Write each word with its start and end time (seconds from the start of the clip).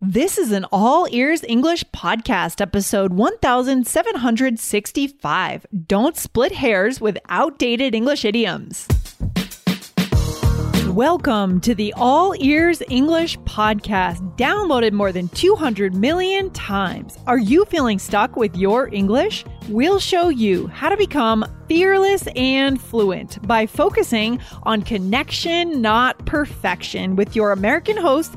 This 0.00 0.38
is 0.38 0.52
an 0.52 0.64
all 0.70 1.08
ears 1.10 1.42
English 1.42 1.82
podcast, 1.86 2.60
episode 2.60 3.14
1765. 3.14 5.66
Don't 5.88 6.16
split 6.16 6.52
hairs 6.52 7.00
with 7.00 7.18
outdated 7.28 7.96
English 7.96 8.24
idioms. 8.24 8.86
Welcome 10.86 11.60
to 11.62 11.74
the 11.74 11.92
All 11.94 12.32
Ears 12.38 12.80
English 12.88 13.40
podcast, 13.40 14.20
downloaded 14.36 14.92
more 14.92 15.10
than 15.10 15.28
200 15.30 15.96
million 15.96 16.50
times. 16.50 17.18
Are 17.26 17.38
you 17.38 17.64
feeling 17.64 17.98
stuck 17.98 18.36
with 18.36 18.56
your 18.56 18.94
English? 18.94 19.44
We'll 19.68 19.98
show 19.98 20.28
you 20.28 20.68
how 20.68 20.90
to 20.90 20.96
become 20.96 21.44
fearless 21.68 22.28
and 22.36 22.80
fluent 22.80 23.44
by 23.48 23.66
focusing 23.66 24.38
on 24.62 24.82
connection, 24.82 25.82
not 25.82 26.24
perfection, 26.24 27.16
with 27.16 27.34
your 27.34 27.50
American 27.50 27.96
host. 27.96 28.36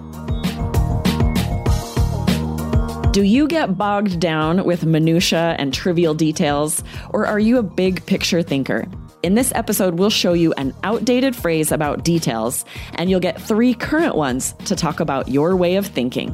Do 3.11 3.23
you 3.23 3.45
get 3.45 3.77
bogged 3.77 4.21
down 4.21 4.63
with 4.63 4.85
minutia 4.85 5.57
and 5.59 5.73
trivial 5.73 6.13
details, 6.13 6.81
or 7.09 7.27
are 7.27 7.39
you 7.39 7.57
a 7.57 7.63
big 7.63 8.05
picture 8.05 8.41
thinker? 8.41 8.87
In 9.21 9.35
this 9.35 9.51
episode, 9.53 9.95
we'll 9.95 10.09
show 10.09 10.31
you 10.31 10.53
an 10.53 10.73
outdated 10.83 11.35
phrase 11.35 11.73
about 11.73 12.05
details, 12.05 12.63
and 12.95 13.09
you'll 13.09 13.19
get 13.19 13.41
three 13.41 13.73
current 13.73 14.15
ones 14.15 14.53
to 14.63 14.77
talk 14.77 15.01
about 15.01 15.27
your 15.27 15.57
way 15.57 15.75
of 15.75 15.85
thinking. 15.85 16.33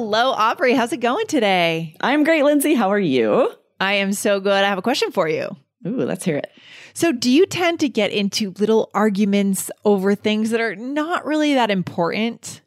Aubrey. 0.09 0.73
How's 0.73 0.91
it 0.93 0.97
going 0.99 1.27
today? 1.27 1.95
I'm 2.01 2.23
great, 2.23 2.43
Lindsay. 2.43 2.73
How 2.73 2.89
are 2.89 2.99
you? 2.99 3.51
I 3.79 3.93
am 3.95 4.13
so 4.13 4.39
good. 4.39 4.51
I 4.63 4.67
have 4.67 4.77
a 4.77 4.81
question 4.81 5.11
for 5.11 5.27
you. 5.27 5.55
Ooh, 5.87 5.97
let's 6.05 6.25
hear 6.25 6.37
it. 6.37 6.51
So, 6.93 7.11
do 7.11 7.31
you 7.31 7.45
tend 7.45 7.79
to 7.81 7.89
get 7.89 8.11
into 8.11 8.51
little 8.59 8.89
arguments 8.93 9.71
over 9.85 10.13
things 10.15 10.49
that 10.49 10.59
are 10.59 10.75
not 10.75 11.25
really 11.25 11.53
that 11.53 11.71
important? 11.71 12.61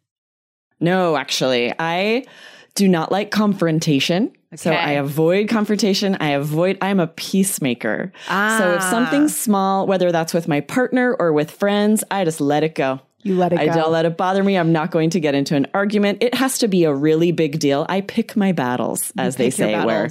No, 0.80 1.16
actually, 1.16 1.72
I 1.78 2.24
do 2.74 2.88
not 2.88 3.12
like 3.12 3.30
confrontation. 3.30 4.32
So 4.56 4.70
I 4.70 4.92
avoid 4.92 5.48
confrontation. 5.48 6.16
I 6.20 6.30
avoid, 6.30 6.78
I'm 6.80 7.00
a 7.00 7.08
peacemaker. 7.08 8.12
Ah. 8.28 8.56
So 8.58 8.70
if 8.74 8.82
Ah. 8.82 8.90
something's 8.90 9.36
small, 9.36 9.86
whether 9.88 10.12
that's 10.12 10.32
with 10.32 10.46
my 10.46 10.60
partner 10.60 11.14
or 11.18 11.32
with 11.32 11.50
friends, 11.50 12.04
I 12.10 12.24
just 12.24 12.40
let 12.40 12.62
it 12.62 12.76
go. 12.76 13.00
You 13.24 13.36
let 13.36 13.54
it 13.54 13.58
I 13.58 13.66
go. 13.66 13.74
don't 13.74 13.92
let 13.92 14.04
it 14.04 14.18
bother 14.18 14.44
me. 14.44 14.56
I'm 14.56 14.70
not 14.70 14.90
going 14.90 15.10
to 15.10 15.20
get 15.20 15.34
into 15.34 15.56
an 15.56 15.66
argument. 15.72 16.18
It 16.20 16.34
has 16.34 16.58
to 16.58 16.68
be 16.68 16.84
a 16.84 16.94
really 16.94 17.32
big 17.32 17.58
deal. 17.58 17.86
I 17.88 18.02
pick 18.02 18.36
my 18.36 18.52
battles, 18.52 19.12
as 19.16 19.36
they 19.36 19.48
say, 19.48 19.82
where 19.82 20.10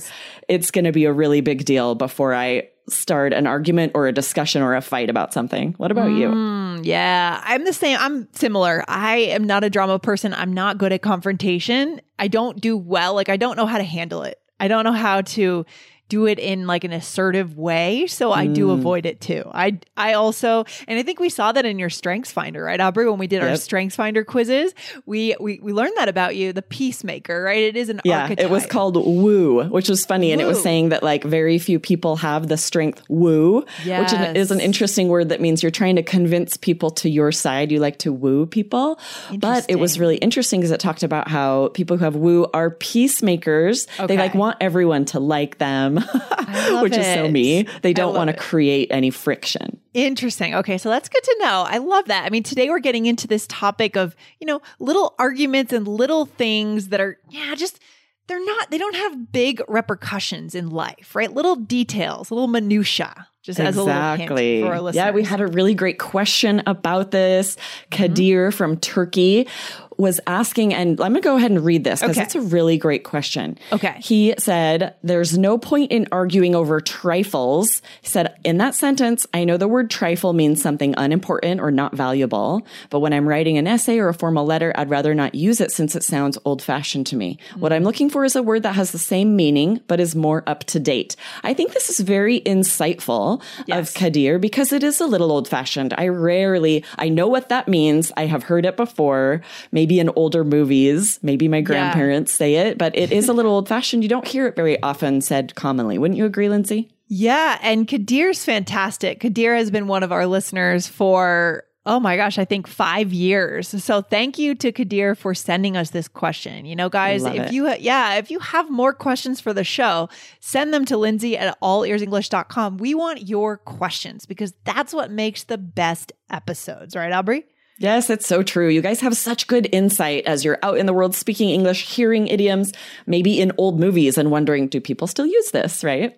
it's 0.50 0.72
going 0.72 0.86
to 0.86 0.92
be 0.92 1.06
a 1.06 1.14
really 1.14 1.42
big 1.42 1.64
deal 1.64 1.94
before 1.94 2.34
I 2.34 2.70
start 2.90 3.32
an 3.32 3.46
argument 3.48 3.94
or 3.96 4.08
a 4.08 4.12
discussion 4.12 4.64
or 4.64 4.76
a 4.76 4.82
fight 4.82 5.12
about 5.12 5.32
something. 5.32 5.74
What 5.78 5.92
about 5.92 6.10
you? 6.10 6.30
Mm, 6.30 6.82
yeah, 6.84 7.40
I'm 7.44 7.64
the 7.66 7.72
same. 7.72 7.98
I'm 8.02 8.28
similar. 8.34 8.84
I 8.88 9.18
am 9.18 9.44
not 9.44 9.64
a 9.64 9.70
drama 9.70 10.00
person. 10.00 10.34
I'm 10.34 10.52
not 10.52 10.80
good 10.80 10.92
at 10.92 11.04
confrontation. 11.04 12.02
I 12.18 12.28
don't 12.28 12.60
do 12.60 12.76
well. 12.76 13.14
Like, 13.14 13.30
I 13.30 13.38
don't 13.38 13.58
know 13.58 13.68
how 13.68 13.78
to 13.78 13.84
handle 13.84 14.24
it. 14.24 14.40
I 14.60 14.68
don't 14.68 14.84
know 14.84 14.92
how 14.92 15.22
to 15.22 15.66
do 16.14 16.28
it 16.28 16.38
in 16.38 16.68
like 16.68 16.84
an 16.84 16.94
assertive 16.94 17.58
way. 17.58 18.06
So 18.06 18.32
I 18.32 18.46
do 18.46 18.68
mm. 18.68 18.74
avoid 18.74 19.08
it 19.08 19.20
too. 19.20 19.50
I 19.52 19.80
I 19.98 20.14
also 20.14 20.64
and 20.88 21.00
I 21.00 21.02
think 21.02 21.20
we 21.20 21.30
saw 21.30 21.52
that 21.52 21.66
in 21.66 21.80
your 21.80 21.90
strengths 21.90 22.32
finder, 22.32 22.64
right, 22.64 22.80
Aubrey, 22.80 23.10
when 23.10 23.18
we 23.18 23.26
did 23.26 23.42
our 23.42 23.56
strengths 23.58 23.96
finder 23.96 24.24
quizzes. 24.24 24.76
We 25.08 25.36
we 25.40 25.60
we 25.64 25.74
learned 25.74 25.94
that 25.98 26.10
about 26.10 26.36
you, 26.36 26.54
the 26.54 26.62
peacemaker, 26.62 27.42
right? 27.42 27.64
It 27.64 27.76
is 27.76 27.90
an 27.90 28.00
Yeah, 28.04 28.24
archetype. 28.24 28.46
it 28.46 28.52
was 28.52 28.68
called 28.68 28.96
woo, 28.96 29.64
which 29.64 29.90
was 29.90 30.06
funny. 30.06 30.32
And 30.32 30.40
it 30.40 30.46
was 30.46 30.62
saying 30.62 30.90
that 30.90 31.02
like 31.02 31.24
very 31.24 31.58
few 31.58 31.80
people 31.80 32.16
have 32.18 32.48
the 32.48 32.58
strength 32.58 33.02
woo, 33.10 33.66
which 33.84 34.14
is 34.14 34.52
an 34.52 34.60
interesting 34.60 35.08
word 35.08 35.30
that 35.30 35.42
means 35.42 35.64
you're 35.64 35.72
trying 35.72 35.96
to 35.96 36.04
convince 36.04 36.58
people 36.58 36.92
to 36.92 37.10
your 37.10 37.32
side. 37.32 37.72
You 37.72 37.80
like 37.80 37.98
to 38.00 38.14
woo 38.14 38.46
people. 38.46 39.00
But 39.36 39.66
it 39.68 39.80
was 39.80 39.98
really 39.98 40.18
interesting 40.18 40.60
because 40.60 40.72
it 40.72 40.80
talked 40.80 41.02
about 41.02 41.28
how 41.28 41.70
people 41.70 41.98
who 41.98 42.04
have 42.04 42.16
woo 42.16 42.46
are 42.54 42.70
peacemakers. 42.70 43.88
Okay. 43.98 44.06
They 44.06 44.18
like 44.18 44.36
want 44.36 44.58
everyone 44.62 45.06
to 45.06 45.20
like 45.20 45.58
them, 45.58 46.03
which 46.82 46.98
is 46.98 47.06
so 47.06 47.30
me. 47.30 47.68
They 47.82 47.94
don't 47.94 48.16
want 48.16 48.30
to 48.30 48.36
create 48.36 48.90
any 48.92 49.10
friction. 49.10 49.80
Interesting. 49.94 50.56
Okay, 50.56 50.78
so 50.78 50.90
that's 50.90 51.10
good 51.10 51.24
to 51.24 51.38
know. 51.40 51.66
I 51.68 51.78
love 51.78 52.06
that. 52.06 52.26
I 52.26 52.30
mean, 52.30 52.44
today 52.44 52.70
we're 52.70 52.80
getting 52.80 53.06
into 53.06 53.28
this 53.28 53.46
topic 53.48 53.96
of, 53.96 54.16
you 54.40 54.48
know, 54.48 54.62
little 54.80 55.16
arguments 55.20 55.72
and 55.74 55.88
little 55.88 56.26
things 56.26 56.90
that 56.90 57.00
are, 57.00 57.20
yeah, 57.30 57.54
just 57.56 57.80
they're 58.28 58.44
not 58.44 58.72
they 58.72 58.78
don't 58.78 58.96
have 58.96 59.32
big 59.32 59.62
repercussions 59.68 60.56
in 60.56 60.70
life, 60.70 61.16
right? 61.16 61.32
Little 61.32 61.56
details, 61.56 62.32
little 62.32 62.48
minutia. 62.48 63.28
Just 63.44 63.60
as 63.60 63.76
a 63.76 63.84
little 63.84 64.16
hint 64.16 64.30
for 64.30 64.72
our 64.72 64.80
listeners. 64.80 64.96
Yeah, 64.96 65.12
we 65.12 65.22
had 65.22 65.42
a 65.42 65.48
really 65.48 65.74
great 65.74 66.00
question 66.00 66.64
about 66.66 67.12
this. 67.12 67.58
Kadir 67.92 68.52
from 68.52 68.78
Turkey 68.78 69.50
was 69.98 70.20
asking, 70.28 70.74
and 70.74 71.00
I'm 71.02 71.12
going 71.12 71.16
to 71.16 71.22
go 71.22 71.36
ahead 71.38 71.52
and 71.52 71.64
read 71.64 71.84
this 71.84 72.02
because 72.02 72.18
Okay. 72.18 72.24
it's 72.26 72.36
a 72.36 72.42
really 72.42 72.78
great 72.78 73.04
question. 73.04 73.58
Okay. 73.72 73.96
He 74.02 74.34
said, 74.38 74.96
There's 75.04 75.38
no 75.38 75.58
point 75.58 75.92
in 75.92 76.08
arguing 76.12 76.56
over 76.56 76.82
trifles. 76.82 77.82
He 78.02 78.08
said, 78.08 78.36
In 78.44 78.58
that 78.58 78.76
sentence, 78.76 79.28
I 79.34 79.44
know 79.44 79.58
the 79.58 79.68
word 79.68 79.90
trifle 79.90 80.34
means 80.34 80.62
something 80.62 80.94
unimportant 80.98 81.62
or 81.62 81.70
not 81.72 81.96
valuable, 81.96 82.66
but 82.90 83.00
when 83.02 83.14
I'm 83.14 83.28
writing 83.28 83.58
an 83.58 83.68
essay 83.68 84.00
or 84.00 84.08
a 84.10 84.14
formal 84.14 84.46
letter, 84.46 84.74
I'd 84.76 84.90
rather 84.90 85.14
not 85.14 85.36
use 85.36 85.62
it 85.62 85.72
since 85.72 85.96
it 85.96 86.04
sounds 86.04 86.38
old 86.46 86.62
fashioned 86.62 87.08
to 87.08 87.16
me. 87.16 87.38
What 87.58 87.72
I'm 87.74 87.84
looking 87.84 88.10
for 88.10 88.24
is 88.26 88.36
a 88.36 88.42
word 88.44 88.64
that 88.64 88.74
has 88.76 88.92
the 88.92 88.98
same 89.00 89.36
meaning, 89.36 89.80
but 89.88 90.00
is 90.00 90.16
more 90.16 90.44
up 90.48 90.64
to 90.66 90.80
date. 90.80 91.16
I 91.44 91.54
think 91.54 91.74
this 91.74 91.90
is 91.90 92.00
very 92.00 92.42
insightful 92.42 93.42
Yes. 93.68 93.90
of 93.90 93.94
Kadir 93.96 94.40
because 94.40 94.74
it 94.74 94.84
is 94.84 95.00
a 95.00 95.06
little 95.06 95.32
old 95.32 95.48
fashioned. 95.48 95.94
I 95.98 96.08
rarely, 96.08 96.84
I 96.98 97.10
know 97.10 97.28
what 97.28 97.50
that 97.50 97.68
means. 97.68 98.12
I 98.18 98.26
have 98.26 98.44
heard 98.44 98.66
it 98.66 98.76
before, 98.78 99.42
maybe 99.72 99.93
in 100.00 100.10
older 100.16 100.44
movies, 100.44 101.20
maybe 101.22 101.48
my 101.48 101.62
grandparents 101.62 102.32
say 102.32 102.56
it, 102.56 102.78
but 102.78 102.96
it 102.98 103.12
is 103.12 103.28
a 103.30 103.34
little 103.34 103.52
old 103.54 103.68
fashioned. 103.68 104.04
You 104.04 104.10
don't 104.10 104.28
hear 104.28 104.48
it 104.48 104.56
very 104.56 104.82
often 104.82 105.22
said 105.22 105.56
commonly. 105.56 105.98
Wouldn't 105.98 106.18
you 106.18 106.26
agree, 106.26 106.50
Lindsay? 106.50 106.92
Yeah, 107.08 107.60
and 107.62 107.88
Kadir's 107.88 108.44
fantastic. 108.44 109.20
Kadir 109.20 109.56
has 109.56 109.70
been 109.70 109.88
one 109.88 110.04
of 110.04 110.12
our 110.12 110.26
listeners 110.26 110.88
for 110.88 111.64
oh 111.86 112.00
my 112.00 112.16
gosh, 112.16 112.38
I 112.40 112.46
think 112.46 112.66
5 112.66 113.12
years. 113.12 113.68
So 113.84 114.02
thank 114.02 114.40
you 114.40 114.56
to 114.56 114.72
Kadir 114.72 115.16
for 115.16 115.34
sending 115.34 115.76
us 115.76 115.90
this 115.90 116.08
question. 116.08 116.66
You 116.66 116.78
know, 116.78 116.88
guys, 116.88 117.24
Love 117.24 117.36
if 117.36 117.48
it. 117.48 117.52
you 117.54 117.68
ha- 117.68 117.76
yeah, 117.78 118.16
if 118.16 118.32
you 118.32 118.40
have 118.40 118.70
more 118.72 118.94
questions 118.94 119.42
for 119.42 119.54
the 119.54 119.66
show, 119.66 120.08
send 120.40 120.74
them 120.74 120.86
to 120.86 120.96
Lindsay 120.96 121.38
at 121.38 121.60
allearsenglish.com. 121.60 122.78
We 122.78 122.96
want 122.96 123.28
your 123.28 123.58
questions 123.58 124.26
because 124.26 124.54
that's 124.64 124.94
what 124.94 125.12
makes 125.12 125.44
the 125.44 125.58
best 125.58 126.14
episodes, 126.30 126.96
right, 126.96 127.12
Aubrey? 127.12 127.46
Yes, 127.80 128.10
it's 128.10 128.28
so 128.28 128.44
true. 128.44 128.70
You 128.70 128.82
guys 128.82 129.02
have 129.02 129.18
such 129.18 129.48
good 129.48 129.68
insight 129.72 130.26
as 130.26 130.46
you're 130.46 130.60
out 130.62 130.78
in 130.78 130.86
the 130.86 130.94
world 130.94 131.16
speaking 131.16 131.50
English, 131.50 131.88
hearing 131.96 132.28
idioms, 132.28 132.72
maybe 133.08 133.42
in 133.42 133.52
old 133.58 133.80
movies, 133.80 134.18
and 134.18 134.30
wondering, 134.30 134.68
do 134.68 134.80
people 134.80 135.08
still 135.08 135.26
use 135.26 135.52
this, 135.52 135.84
right? 135.84 136.18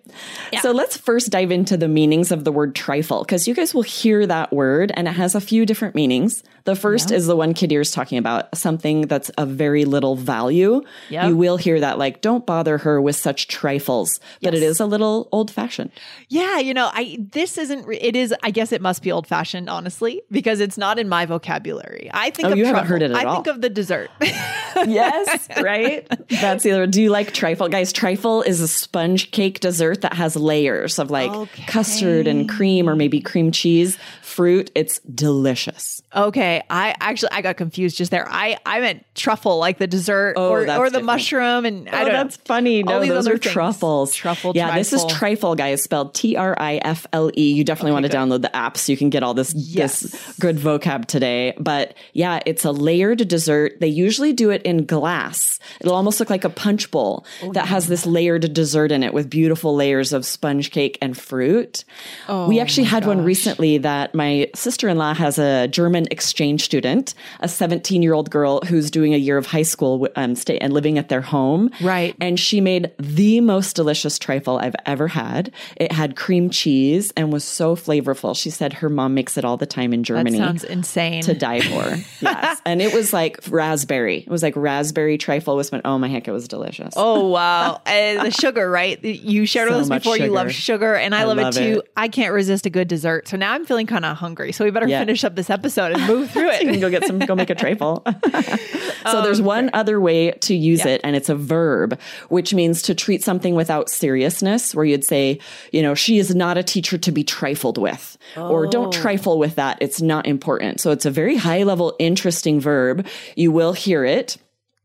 So 0.60 0.70
let's 0.70 0.96
first 0.96 1.30
dive 1.30 1.50
into 1.50 1.76
the 1.76 1.88
meanings 1.88 2.30
of 2.30 2.44
the 2.44 2.52
word 2.52 2.74
trifle, 2.74 3.22
because 3.22 3.48
you 3.48 3.54
guys 3.54 3.74
will 3.74 3.82
hear 3.82 4.26
that 4.26 4.52
word 4.52 4.92
and 4.94 5.08
it 5.08 5.12
has 5.12 5.34
a 5.34 5.40
few 5.40 5.64
different 5.64 5.94
meanings. 5.94 6.42
The 6.66 6.76
first 6.76 7.10
is 7.10 7.26
the 7.26 7.34
one 7.34 7.54
Kadir's 7.54 7.90
talking 7.92 8.18
about, 8.18 8.54
something 8.56 9.02
that's 9.02 9.30
of 9.30 9.48
very 9.48 9.84
little 9.86 10.14
value. 10.16 10.82
Yep. 11.08 11.28
You 11.28 11.36
will 11.36 11.56
hear 11.56 11.80
that, 11.80 11.96
like, 11.98 12.20
don't 12.20 12.44
bother 12.44 12.76
her 12.78 13.00
with 13.00 13.16
such 13.16 13.48
trifles, 13.48 14.20
but 14.42 14.52
it 14.52 14.60
Yes. 14.60 14.72
is 14.72 14.80
a 14.80 14.86
little 14.86 15.28
old 15.32 15.50
fashioned. 15.50 15.90
Yeah, 16.28 16.58
you 16.58 16.74
know, 16.74 16.90
I 16.92 17.16
this 17.32 17.56
isn't. 17.56 17.86
It 17.90 18.14
is. 18.14 18.34
I 18.42 18.50
guess 18.50 18.72
it 18.72 18.82
must 18.82 19.02
be 19.02 19.10
old 19.10 19.26
fashioned, 19.26 19.70
honestly, 19.70 20.20
because 20.30 20.60
it's 20.60 20.76
not 20.76 20.98
in 20.98 21.08
my 21.08 21.24
vocabulary. 21.24 22.10
I 22.12 22.30
think. 22.30 22.48
Oh, 22.48 22.52
of 22.52 22.58
you 22.58 22.66
haven't 22.66 22.86
heard 22.86 23.02
it 23.02 23.10
at 23.12 23.16
I 23.16 23.24
all. 23.24 23.34
think 23.36 23.46
of 23.46 23.62
the 23.62 23.70
dessert. 23.70 24.10
yes, 24.20 25.48
right? 25.62 26.06
That's 26.28 26.62
the 26.64 26.72
other. 26.72 26.86
Do 26.86 27.00
you 27.02 27.10
like 27.10 27.32
trifle? 27.32 27.68
Guys, 27.68 27.92
trifle 27.92 28.42
is 28.42 28.60
a 28.60 28.68
sponge 28.68 29.30
cake 29.30 29.60
dessert 29.60 30.02
that 30.02 30.14
has 30.14 30.36
layers 30.36 30.98
of 30.98 31.10
like 31.10 31.30
Okay. 31.30 31.64
custard 31.66 32.26
and 32.26 32.48
cream 32.48 32.88
or 32.88 32.96
maybe 32.96 33.20
cream 33.20 33.52
cheese, 33.52 33.98
fruit. 34.22 34.70
It's 34.74 34.98
delicious. 35.00 36.02
okay, 36.14 36.55
I 36.70 36.94
actually 37.00 37.30
I 37.32 37.42
got 37.42 37.56
confused 37.56 37.96
just 37.96 38.10
there. 38.10 38.26
I 38.28 38.56
I 38.66 38.80
meant 38.80 39.04
truffle, 39.14 39.58
like 39.58 39.78
the 39.78 39.86
dessert, 39.86 40.34
Oh, 40.36 40.50
or 40.50 40.60
or 40.60 40.64
the 40.66 40.72
different. 40.98 41.04
mushroom, 41.04 41.64
and 41.64 41.88
I 41.88 41.92
oh, 42.02 42.04
don't 42.04 42.12
know. 42.12 42.22
that's 42.24 42.36
funny. 42.36 42.82
All 42.84 43.00
No, 43.00 43.06
those 43.06 43.26
are 43.28 43.38
things. 43.38 43.52
truffles. 43.52 44.14
Truffle, 44.14 44.52
Yeah, 44.54 44.74
this 44.76 44.92
is 44.92 45.00
trifle. 45.02 45.18
trifle, 45.18 45.54
guys, 45.56 45.82
spelled 45.82 46.14
T 46.14 46.36
R 46.36 46.54
I 46.58 46.76
F 46.76 47.06
L 47.12 47.30
E. 47.36 47.52
You 47.52 47.64
definitely 47.64 47.92
want 47.92 48.04
to 48.04 48.08
good. 48.08 48.16
download 48.16 48.42
the 48.42 48.54
app 48.54 48.76
so 48.76 48.92
you 48.92 48.98
can 48.98 49.10
get 49.10 49.22
all 49.22 49.34
this 49.34 49.52
Yes. 49.54 50.00
this 50.00 50.36
good 50.38 50.56
vocab 50.56 51.06
today. 51.06 51.54
But 51.58 51.94
yeah, 52.12 52.40
it's 52.46 52.64
a 52.64 52.72
layered 52.72 53.26
dessert. 53.28 53.80
They 53.80 53.88
usually 53.88 54.32
do 54.32 54.50
it 54.50 54.62
in 54.62 54.86
glass. 54.86 55.58
It'll 55.80 55.94
almost 55.94 56.20
look 56.20 56.30
like 56.30 56.44
a 56.44 56.50
punch 56.50 56.90
bowl 56.90 57.24
Oh, 57.42 57.52
that 57.52 57.66
has 57.66 57.86
this 57.88 58.06
layered 58.06 58.52
dessert 58.52 58.92
in 58.92 59.02
it 59.02 59.12
with 59.14 59.28
beautiful 59.30 59.74
layers 59.74 60.12
of 60.12 60.24
sponge 60.24 60.70
cake 60.70 60.98
and 61.02 61.16
fruit. 61.16 61.84
Oh 62.28 62.48
we 62.48 62.60
actually 62.60 62.84
had 62.84 63.06
one 63.06 63.22
recently 63.24 63.78
that 63.78 64.14
my 64.14 64.48
sister-in-law 64.54 65.14
has 65.14 65.38
a 65.38 65.66
German 65.68 66.06
exchange 66.10 66.45
student, 66.58 67.14
a 67.40 67.46
17-year-old 67.46 68.30
girl 68.30 68.60
who's 68.66 68.90
doing 68.90 69.12
a 69.14 69.16
year 69.16 69.36
of 69.36 69.46
high 69.46 69.62
school 69.62 70.08
um, 70.16 70.34
stay 70.34 70.58
and 70.58 70.72
living 70.72 70.98
at 70.98 71.08
their 71.08 71.20
home. 71.20 71.70
Right. 71.82 72.14
And 72.20 72.38
she 72.38 72.60
made 72.60 72.92
the 72.98 73.40
most 73.40 73.74
delicious 73.76 74.18
trifle 74.18 74.58
I've 74.58 74.76
ever 74.86 75.08
had. 75.08 75.50
It 75.76 75.92
had 75.92 76.16
cream 76.16 76.48
cheese 76.50 77.12
and 77.16 77.32
was 77.32 77.44
so 77.44 77.74
flavorful. 77.76 78.36
She 78.36 78.50
said 78.50 78.72
her 78.74 78.88
mom 78.88 79.14
makes 79.14 79.36
it 79.36 79.44
all 79.44 79.56
the 79.56 79.66
time 79.66 79.92
in 79.92 80.00
That 80.00 80.06
Germany 80.06 80.38
sounds 80.38 80.64
insane. 80.64 81.22
to 81.22 81.34
die 81.34 81.60
for. 81.60 81.96
yes. 82.20 82.60
And 82.64 82.80
it 82.80 82.94
was 82.94 83.12
like 83.12 83.38
raspberry. 83.50 84.18
It 84.18 84.28
was 84.28 84.42
like 84.42 84.54
raspberry 84.56 85.18
trifle 85.18 85.56
with, 85.56 85.74
oh 85.84 85.98
my 85.98 86.08
heck, 86.08 86.28
it 86.28 86.32
was 86.32 86.46
delicious. 86.48 86.94
Oh 86.96 87.28
wow, 87.28 87.80
and 87.86 88.20
the 88.26 88.30
sugar, 88.30 88.70
right? 88.70 89.02
You 89.04 89.46
shared 89.46 89.68
So 89.68 89.78
with 89.78 89.90
us 89.90 89.98
before. 89.98 90.16
You 90.16 90.30
love 90.30 90.52
sugar. 90.52 90.76
sugar, 90.76 90.94
and 90.94 91.14
I, 91.14 91.22
I 91.22 91.24
love, 91.24 91.36
love 91.38 91.56
it 91.56 91.58
too. 91.74 91.78
it. 91.80 91.92
I 91.96 92.08
can't 92.08 92.32
resist 92.32 92.66
a 92.66 92.70
good 92.70 92.88
dessert, 92.88 93.28
so 93.28 93.36
now 93.36 93.52
I'm 93.52 93.64
feeling 93.64 93.86
kind 93.86 94.04
of 94.04 94.16
hungry. 94.16 94.52
So 94.52 94.64
we 94.64 94.70
better 94.70 94.86
Yeah. 94.88 95.00
finish 95.00 95.24
up 95.24 95.34
this 95.36 95.50
episode 95.50 95.92
and 95.92 96.06
move 96.06 96.30
through 96.36 96.52
you 96.60 96.70
can 96.72 96.80
go 96.80 96.90
get 96.90 97.04
some, 97.04 97.18
go 97.18 97.34
make 97.34 97.50
a 97.50 97.54
trifle. 97.54 98.02
so 98.30 99.18
um, 99.18 99.24
there's 99.24 99.40
one 99.40 99.70
other 99.72 100.00
way 100.00 100.32
to 100.32 100.54
use 100.54 100.84
Yeah. 100.84 100.92
it, 100.92 101.00
and 101.04 101.16
it's 101.16 101.28
a 101.28 101.34
verb, 101.34 101.98
which 102.28 102.54
means 102.54 102.82
to 102.82 102.94
treat 102.94 103.22
something 103.22 103.54
without 103.54 103.88
seriousness, 103.88 104.74
where 104.74 104.84
you'd 104.84 105.04
say, 105.04 105.38
you 105.72 105.82
know, 105.82 105.94
she 105.94 106.18
is 106.18 106.34
not 106.34 106.58
a 106.58 106.62
teacher 106.62 106.98
to 106.98 107.12
be 107.12 107.24
trifled 107.24 107.78
with, 107.78 108.16
or 108.36 108.66
don't 108.66 108.94
oh. 108.94 109.00
trifle 109.00 109.38
with 109.38 109.56
that. 109.56 109.78
It's 109.80 110.00
not 110.00 110.26
important. 110.26 110.80
So 110.80 110.90
it's 110.90 111.06
a 111.06 111.10
very 111.10 111.36
high 111.36 111.62
level, 111.62 111.94
interesting 111.98 112.60
verb. 112.60 113.06
You 113.34 113.52
will 113.52 113.72
hear 113.72 114.04
it. 114.04 114.36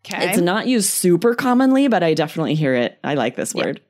Okay. 0.06 0.30
It's 0.30 0.39
not 0.39 0.68
used 0.68 0.89
super 0.89 1.36
commonly, 1.36 1.88
but 1.88 2.01
I 2.01 2.15
definitely 2.15 2.56
hear 2.56 2.74
it. 2.74 2.98
I 3.03 3.13
like 3.13 3.36
this 3.36 3.53
word. 3.53 3.81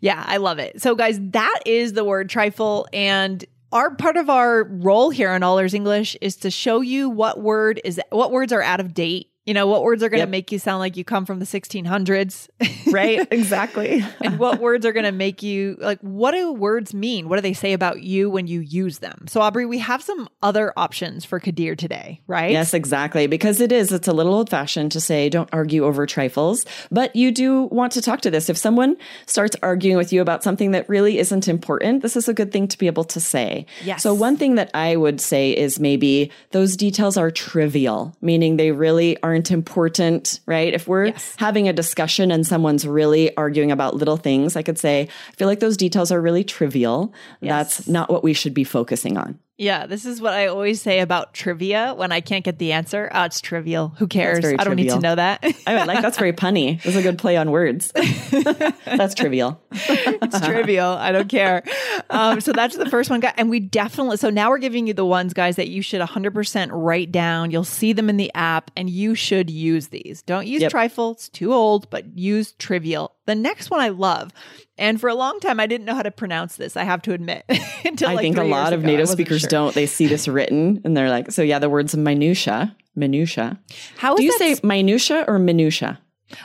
Yeah, 0.00 0.20
I 0.26 0.38
love 0.38 0.58
it. 0.58 0.82
So, 0.82 0.96
guys, 0.96 1.20
that 1.30 1.60
is 1.66 1.92
the 1.92 2.02
word 2.02 2.28
trifle. 2.28 2.88
And 2.92 3.44
our 3.72 3.94
part 3.94 4.16
of 4.16 4.28
our 4.28 4.64
role 4.64 5.10
here 5.10 5.30
on 5.30 5.42
All 5.42 5.58
Ears 5.58 5.74
English 5.74 6.16
is 6.20 6.36
to 6.36 6.50
show 6.50 6.80
you 6.80 7.08
what 7.08 7.40
word 7.40 7.80
is 7.84 8.00
what 8.10 8.30
words 8.30 8.52
are 8.52 8.62
out 8.62 8.80
of 8.80 8.94
date. 8.94 9.31
You 9.44 9.54
know, 9.54 9.66
what 9.66 9.82
words 9.82 10.04
are 10.04 10.08
going 10.08 10.18
to 10.18 10.22
Yep. 10.22 10.28
make 10.28 10.52
you 10.52 10.60
sound 10.60 10.78
like 10.78 10.96
you 10.96 11.02
come 11.02 11.26
from 11.26 11.40
the 11.40 11.44
1600s, 11.44 12.48
Right? 12.92 13.26
exactly. 13.32 14.04
and 14.22 14.38
what 14.38 14.60
words 14.60 14.86
are 14.86 14.92
going 14.92 15.04
to 15.04 15.10
make 15.10 15.42
you 15.42 15.76
like. 15.80 15.98
What 16.00 16.30
do 16.30 16.52
words 16.52 16.94
mean? 16.94 17.28
What 17.28 17.36
do 17.36 17.42
they 17.42 17.52
say 17.52 17.72
about 17.72 18.02
you 18.04 18.30
when 18.30 18.46
you 18.46 18.60
use 18.60 18.98
them? 19.00 19.26
So, 19.26 19.40
Aubrey, 19.40 19.66
we 19.66 19.78
have 19.78 20.00
some 20.00 20.28
other 20.44 20.72
options 20.76 21.24
for 21.24 21.40
Kadir 21.40 21.74
today, 21.74 22.20
right? 22.28 22.52
Yes, 22.52 22.72
exactly. 22.72 23.26
Because 23.26 23.60
it 23.60 23.72
is, 23.72 23.90
it's 23.90 24.06
a 24.06 24.12
little 24.12 24.32
old 24.34 24.48
fashioned 24.48 24.92
to 24.92 25.00
say, 25.00 25.28
don't 25.28 25.48
argue 25.52 25.84
over 25.84 26.06
trifles, 26.06 26.64
but 26.92 27.16
you 27.16 27.32
do 27.32 27.64
want 27.64 27.92
to 27.94 28.02
talk 28.02 28.20
to 28.20 28.30
this. 28.30 28.48
If 28.48 28.56
someone 28.56 28.96
starts 29.26 29.56
arguing 29.60 29.96
with 29.96 30.12
you 30.12 30.20
about 30.22 30.44
something 30.44 30.70
that 30.70 30.88
really 30.88 31.18
isn't 31.18 31.48
important, 31.48 32.02
this 32.02 32.16
is 32.16 32.28
a 32.28 32.34
good 32.34 32.52
thing 32.52 32.68
to 32.68 32.78
be 32.78 32.86
able 32.86 33.04
to 33.04 33.18
say. 33.18 33.66
Yes. 33.82 34.04
So, 34.04 34.14
one 34.14 34.36
thing 34.36 34.54
that 34.54 34.70
I 34.72 34.94
would 34.94 35.20
say 35.20 35.50
is 35.50 35.80
maybe 35.80 36.30
those 36.52 36.76
details 36.76 37.16
are 37.16 37.32
trivial, 37.32 38.14
meaning 38.20 38.56
they 38.56 38.70
really 38.70 39.20
aren't 39.20 39.31
important, 39.34 40.40
right? 40.46 40.72
If 40.74 40.86
we're 40.88 41.06
Yes. 41.06 41.34
having 41.38 41.68
a 41.68 41.72
discussion 41.72 42.30
and 42.30 42.46
someone's 42.46 42.86
really 42.86 43.34
arguing 43.36 43.70
about 43.72 43.94
little 43.96 44.16
things, 44.16 44.56
I 44.56 44.62
could 44.62 44.78
say, 44.78 45.08
I 45.28 45.32
feel 45.36 45.48
like 45.48 45.60
those 45.60 45.76
details 45.76 46.10
are 46.12 46.20
really 46.20 46.44
trivial. 46.44 47.12
That's 47.40 47.86
not 47.88 48.10
what 48.10 48.22
we 48.22 48.32
should 48.34 48.54
be 48.54 48.64
focusing 48.64 49.16
on. 49.16 49.38
Yeah, 49.58 49.86
this 49.86 50.06
is 50.06 50.20
what 50.20 50.32
I 50.32 50.46
always 50.48 50.82
say 50.82 51.00
about 51.00 51.34
trivia 51.34 51.94
when 51.96 52.10
I 52.10 52.20
can't 52.20 52.44
get 52.44 52.58
the 52.58 52.72
answer. 52.72 53.08
Oh, 53.14 53.24
it's 53.24 53.40
trivial. 53.40 53.92
Who 53.98 54.08
cares? 54.08 54.44
I 54.44 54.64
don't 54.64 54.74
need 54.76 54.88
to 54.88 54.98
know 54.98 55.14
that. 55.14 55.44
I 55.66 55.76
mean, 55.76 55.86
like 55.86 56.02
that's 56.02 56.18
very 56.18 56.32
punny. 56.32 56.84
It's 56.84 56.96
a 56.96 57.02
good 57.02 57.18
play 57.18 57.36
on 57.36 57.50
words. 57.52 57.92
that's 58.84 59.14
trivial. 59.14 59.60
it's 59.70 60.40
trivial. 60.40 60.88
I 60.88 61.12
don't 61.12 61.28
care. 61.28 61.62
Um, 62.10 62.40
so 62.40 62.52
that's 62.52 62.76
the 62.76 62.88
first 62.88 63.10
one, 63.10 63.20
guy. 63.20 63.32
And 63.36 63.50
we 63.50 63.60
definitely, 63.60 64.16
so 64.16 64.30
now 64.30 64.50
we're 64.50 64.58
giving 64.58 64.86
you 64.86 64.94
the 64.94 65.04
ones, 65.04 65.32
guys, 65.32 65.56
that 65.56 65.68
you 65.68 65.82
should 65.82 66.00
100% 66.00 66.68
write 66.72 67.12
down. 67.12 67.50
You'll 67.50 67.64
see 67.64 67.92
them 67.92 68.08
in 68.08 68.16
the 68.16 68.30
app 68.34 68.70
and 68.76 68.88
you 68.90 69.14
should 69.14 69.50
use 69.50 69.88
these. 69.88 70.22
Don't 70.22 70.46
use 70.46 70.62
Yep. 70.62 70.70
trifle, 70.70 71.12
it's 71.12 71.28
too 71.28 71.52
old, 71.52 71.88
but 71.90 72.16
use 72.18 72.52
trivial. 72.52 73.16
The 73.26 73.34
next 73.34 73.70
one 73.70 73.80
I 73.80 73.88
love. 73.90 74.32
And 74.78 75.00
for 75.00 75.08
a 75.08 75.14
long 75.14 75.38
time, 75.40 75.60
I 75.60 75.66
didn't 75.66 75.84
know 75.86 75.94
how 75.94 76.02
to 76.02 76.10
pronounce 76.10 76.56
this, 76.56 76.76
I 76.76 76.84
have 76.84 77.02
to 77.02 77.12
admit. 77.12 77.44
Until 77.84 78.08
I 78.10 78.14
like 78.14 78.22
think 78.22 78.38
a 78.38 78.44
lot 78.44 78.72
of 78.72 78.80
ago, 78.80 78.88
native 78.88 79.08
speakers 79.08 79.42
sure. 79.42 79.50
don't. 79.50 79.74
They 79.74 79.86
see 79.86 80.06
this 80.06 80.26
written 80.28 80.80
and 80.84 80.96
they're 80.96 81.10
like, 81.10 81.30
so 81.30 81.42
yeah, 81.42 81.58
the 81.58 81.70
words 81.70 81.96
minutia, 81.96 82.74
minutia. 82.96 83.58
How 83.96 84.16
Do 84.16 84.24
you 84.24 84.32
say 84.38 84.56
minutia 84.62 85.24
or 85.28 85.38
minutia? 85.38 86.00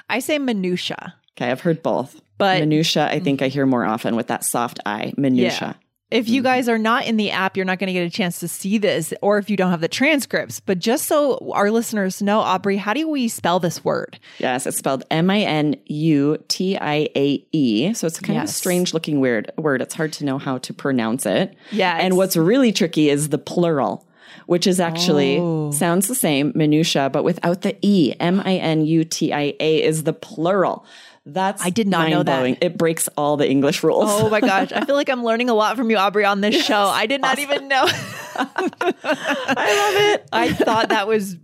I 0.09 0.19
say 0.19 0.38
minutia. 0.38 1.15
Okay, 1.38 1.51
I've 1.51 1.62
heard 1.62 1.84
both. 1.84 2.19
But- 2.38 2.60
minutia, 2.60 3.07
I 3.07 3.19
think 3.19 3.42
I 3.42 3.48
hear 3.48 3.66
more 3.66 3.86
often 3.86 4.16
with 4.16 4.28
that 4.28 4.44
soft 4.44 4.80
I. 4.86 5.13
Minutia. 5.18 5.75
If 6.10 6.25
Mm-hmm. 6.25 6.34
you 6.36 6.42
guys 6.42 6.69
are 6.69 6.78
not 6.78 7.06
in 7.06 7.18
the 7.18 7.31
app, 7.31 7.57
you're 7.57 7.66
not 7.66 7.80
going 7.80 7.88
to 7.88 7.94
get 7.94 8.07
a 8.07 8.10
chance 8.10 8.39
to 8.39 8.48
see 8.48 8.78
this, 8.78 9.13
or 9.22 9.39
if 9.39 9.50
you 9.50 9.57
don't 9.57 9.72
have 9.72 9.81
the 9.81 9.89
transcripts. 9.89 10.62
But 10.62 10.80
just 10.80 11.06
so 11.06 11.51
our 11.54 11.69
listeners 11.69 12.22
know, 12.22 12.39
Aubrey, 12.39 12.78
how 12.78 12.94
do 12.94 13.10
we 13.10 13.28
spell 13.28 13.60
this 13.60 13.84
word? 13.84 14.18
Yes, 14.39 14.66
it's 14.66 14.78
spelled 14.78 15.04
M 15.12 15.30
I 15.30 15.39
N 15.42 15.75
U 15.88 16.38
T 16.48 16.78
I 16.78 17.10
A 17.13 17.45
E. 17.51 17.94
So 17.94 18.07
it's 18.07 18.22
kind 18.22 18.39
of 18.39 18.45
a 18.45 18.48
strange 18.48 18.94
looking 18.94 19.19
weird 19.19 19.51
word. 19.57 19.81
It's 19.81 19.95
hard 19.95 20.13
to 20.13 20.24
know 20.25 20.38
how 20.38 20.60
to 20.60 20.74
pronounce 20.74 21.25
it. 21.25 21.54
Yeah, 21.72 21.98
And 22.00 22.16
what's 22.16 22.38
really 22.38 22.72
tricky 22.72 23.10
is 23.10 23.28
the 23.28 23.38
plural, 23.38 24.07
which 24.45 24.66
is 24.66 24.80
actually 24.80 25.39
Oh. 25.39 25.72
sounds 25.72 26.07
the 26.07 26.16
same, 26.16 26.54
minutia, 26.56 27.10
but 27.10 27.24
without 27.25 27.63
the 27.63 27.75
E. 27.81 28.13
M 28.22 28.42
I 28.45 28.54
N 28.56 28.86
U 28.86 29.04
T 29.04 29.34
I 29.34 29.56
A 29.60 29.84
is 29.84 30.03
the 30.03 30.13
plural. 30.13 30.86
That's 31.29 31.62
I 31.63 31.72
did 31.72 31.89
not 31.89 32.10
know 32.10 32.24
that. 32.24 32.63
It 32.63 32.77
breaks 32.77 33.10
all 33.17 33.36
the 33.36 33.50
English 33.50 33.84
rules. 33.84 34.05
Oh 34.07 34.29
my 34.29 34.39
gosh. 34.39 34.72
I 34.72 34.86
feel 34.86 34.96
like 34.96 35.10
I'm 35.10 35.25
learning 35.25 35.50
a 35.50 35.53
lot 35.53 35.75
from 35.75 35.91
you, 35.91 35.98
Aubrey, 35.98 36.24
on 36.24 36.39
this 36.39 36.65
show. 36.65 36.79
I 36.79 37.05
did 37.05 37.19
not 37.19 37.38
even 37.39 37.67
know. 37.67 37.86
I 38.36 38.93
love 39.03 40.13
it. 40.13 40.27
I 40.31 40.53
thought 40.53 40.89
that 40.89 41.05
was 41.05 41.36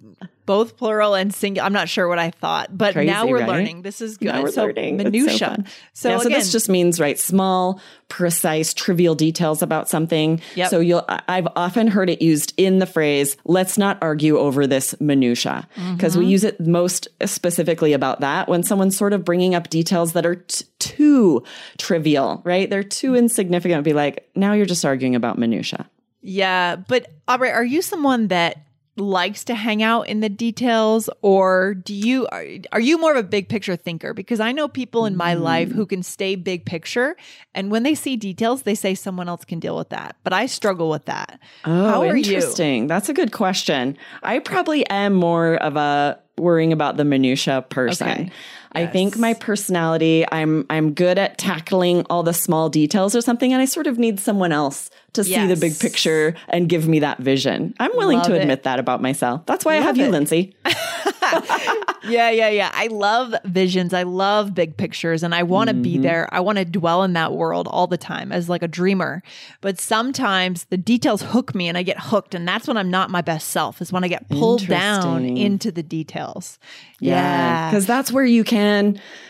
both 0.46 0.78
plural 0.78 1.16
and 1.16 1.34
singular. 1.34 1.66
I'm 1.66 1.74
not 1.74 1.90
sure 1.90 2.08
what 2.08 2.20
I 2.20 2.32
thought, 2.32 2.78
but 2.78 2.94
Crazy, 2.94 3.10
now 3.10 3.26
we're 3.28 3.40
right? 3.40 3.48
learning. 3.48 3.82
This 3.82 4.02
is 4.02 4.18
good. 4.18 4.26
Now 4.28 4.42
we're 4.44 4.52
so 4.52 4.66
learning. 4.66 4.96
It's 5.00 5.04
so 5.06 5.10
minutia. 5.12 5.48
fun. 5.48 5.66
So, 5.94 6.10
yeah, 6.10 6.18
so 6.18 6.28
again, 6.28 6.40
this 6.40 6.52
just 6.52 6.70
means 6.70 7.00
right 7.00 7.18
small, 7.20 7.80
precise, 8.10 8.74
trivial 8.74 9.16
details 9.16 9.62
about 9.62 9.90
something. 9.90 10.40
Yep. 10.56 10.70
So 10.70 10.80
you'll 10.80 11.06
I've 11.10 11.48
often 11.56 11.88
heard 11.88 12.10
it 12.10 12.22
used 12.22 12.54
in 12.58 12.80
the 12.80 12.86
phrase 12.86 13.38
"Let's 13.46 13.78
not 13.78 13.98
argue 14.02 14.38
over 14.38 14.68
this 14.68 14.94
minutia" 15.00 15.68
because 15.96 16.14
Mm-hmm. 16.14 16.20
we 16.20 16.26
use 16.28 16.44
it 16.44 16.60
most 16.60 17.08
specifically 17.26 17.94
about 17.94 18.20
that 18.20 18.48
when 18.48 18.64
someone's 18.64 18.96
sort 18.98 19.14
of 19.14 19.26
bringing 19.26 19.56
up 19.56 19.70
details 19.70 20.14
that 20.14 20.26
are 20.26 20.36
t- 20.36 20.66
too 20.80 21.44
trivial, 21.78 22.42
right? 22.46 22.70
They're 22.70 22.84
too 22.84 23.16
insignificant. 23.16 23.74
It'd 23.74 23.86
be 23.86 23.94
like 23.94 24.30
now 24.36 24.54
you're 24.54 24.66
just 24.66 24.86
arguing 24.86 25.16
about 25.16 25.38
minutia. 25.38 25.90
Yeah, 26.22 26.76
but 26.78 27.08
Aubrey, 27.28 27.50
are 27.52 27.64
you 27.66 27.82
someone 27.82 28.28
that 28.30 28.66
likes 28.96 29.44
to 29.46 29.56
hang 29.56 29.82
out 29.82 30.08
in 30.08 30.20
the 30.20 30.30
details 30.30 31.10
or 31.24 31.74
do 31.74 31.96
you 31.96 32.28
are, 32.28 32.46
are 32.72 32.80
you 32.80 33.00
more 33.00 33.12
of 33.12 33.18
a 33.18 33.28
big 33.28 33.50
picture 33.50 33.76
thinker 33.76 34.14
because 34.14 34.40
I 34.40 34.52
know 34.52 34.68
people 34.68 35.08
in 35.08 35.16
my 35.18 35.34
life 35.34 35.70
Mm. 35.70 35.74
who 35.74 35.86
can 35.88 36.04
stay 36.04 36.36
big 36.36 36.64
picture 36.66 37.16
and 37.56 37.72
when 37.72 37.82
they 37.82 37.96
see 37.96 38.16
details 38.18 38.62
they 38.64 38.76
say 38.76 38.94
someone 38.94 39.28
else 39.28 39.46
can 39.46 39.60
deal 39.60 39.76
with 39.76 39.90
that 39.90 40.16
but 40.24 40.32
I 40.32 40.46
struggle 40.46 40.92
with 40.92 41.06
that. 41.06 41.40
Oh, 41.66 41.90
How 41.90 42.02
are 42.04 42.16
you? 42.16 42.36
interesting. 42.36 42.86
That's 42.86 43.10
a 43.10 43.14
good 43.14 43.32
question. 43.32 43.98
I 44.22 44.38
probably 44.38 44.88
am 44.90 45.14
more 45.14 45.56
of 45.56 45.76
a 45.76 46.20
worrying 46.38 46.72
about 46.74 46.98
the 46.98 47.06
minutia 47.06 47.64
person. 47.70 48.08
Okay. 48.10 48.32
I 48.76 48.88
think 48.88 49.18
my 49.18 49.34
personality, 49.34 50.26
I'm 50.32 50.66
I'm 50.70 50.94
good 50.94 51.18
at 51.18 51.38
tackling 51.38 52.06
all 52.10 52.24
the 52.24 52.34
small 52.34 52.70
details 52.70 53.16
or 53.16 53.22
something, 53.22 53.54
and 53.54 53.62
I 53.62 53.66
sort 53.66 53.88
of 53.88 53.98
need 54.00 54.20
someone 54.20 54.52
else 54.52 54.90
to 55.14 55.24
see 55.24 55.46
the 55.46 55.56
big 55.56 55.80
picture 55.80 56.36
and 56.50 56.68
give 56.68 56.88
me 56.88 57.00
that 57.00 57.20
vision. 57.20 57.74
I'm 57.80 57.96
willing 57.96 58.18
Love 58.18 58.28
to 58.28 58.36
it. 58.36 58.42
admit 58.42 58.64
that 58.64 58.80
about 58.80 59.02
myself. 59.02 59.46
That's 59.46 59.64
why 59.64 59.74
I 59.74 59.82
have 59.82 59.98
Love 59.98 60.08
you. 60.08 60.12
Lindsay. 60.12 60.56
Yeah, 62.06 62.30
yeah, 62.30 62.50
yeah. 62.50 62.72
I 62.74 62.88
love 62.88 63.34
visions. 63.46 63.94
I 63.94 64.04
love 64.04 64.54
big 64.54 64.76
pictures 64.76 65.24
and 65.24 65.34
I 65.34 65.44
want 65.44 65.70
to 65.70 65.74
be 65.74 65.94
mm-hmm. 65.94 66.04
there. 66.04 66.30
I 66.34 66.42
want 66.42 66.58
to 66.58 66.66
dwell 66.66 67.04
in 67.04 67.14
that 67.14 67.34
world 67.34 67.68
all 67.70 67.88
the 67.88 67.98
time 67.98 68.32
as 68.32 68.50
like 68.50 68.62
a 68.62 68.68
dreamer. 68.68 69.24
But 69.62 69.80
sometimes 69.80 70.66
the 70.66 70.78
details 70.78 71.22
hook 71.22 71.56
me 71.56 71.70
and 71.70 71.78
I 71.78 71.84
get 71.84 72.00
hooked. 72.00 72.36
And 72.36 72.48
that's 72.48 72.68
when 72.68 72.78
I'm 72.78 72.90
not 72.92 73.10
my 73.10 73.22
best 73.22 73.50
self, 73.50 73.82
is 73.82 73.92
when 73.92 74.04
I 74.04 74.10
get 74.10 74.28
pulled 74.30 74.68
down 74.68 75.24
into 75.26 75.72
the 75.72 75.84
details. 75.84 76.60
Yeah, 77.00 77.16
Yeah. 77.16 77.70
because 77.72 77.86
that's 77.86 78.12
where 78.12 78.26
you 78.26 78.44
can 78.44 78.63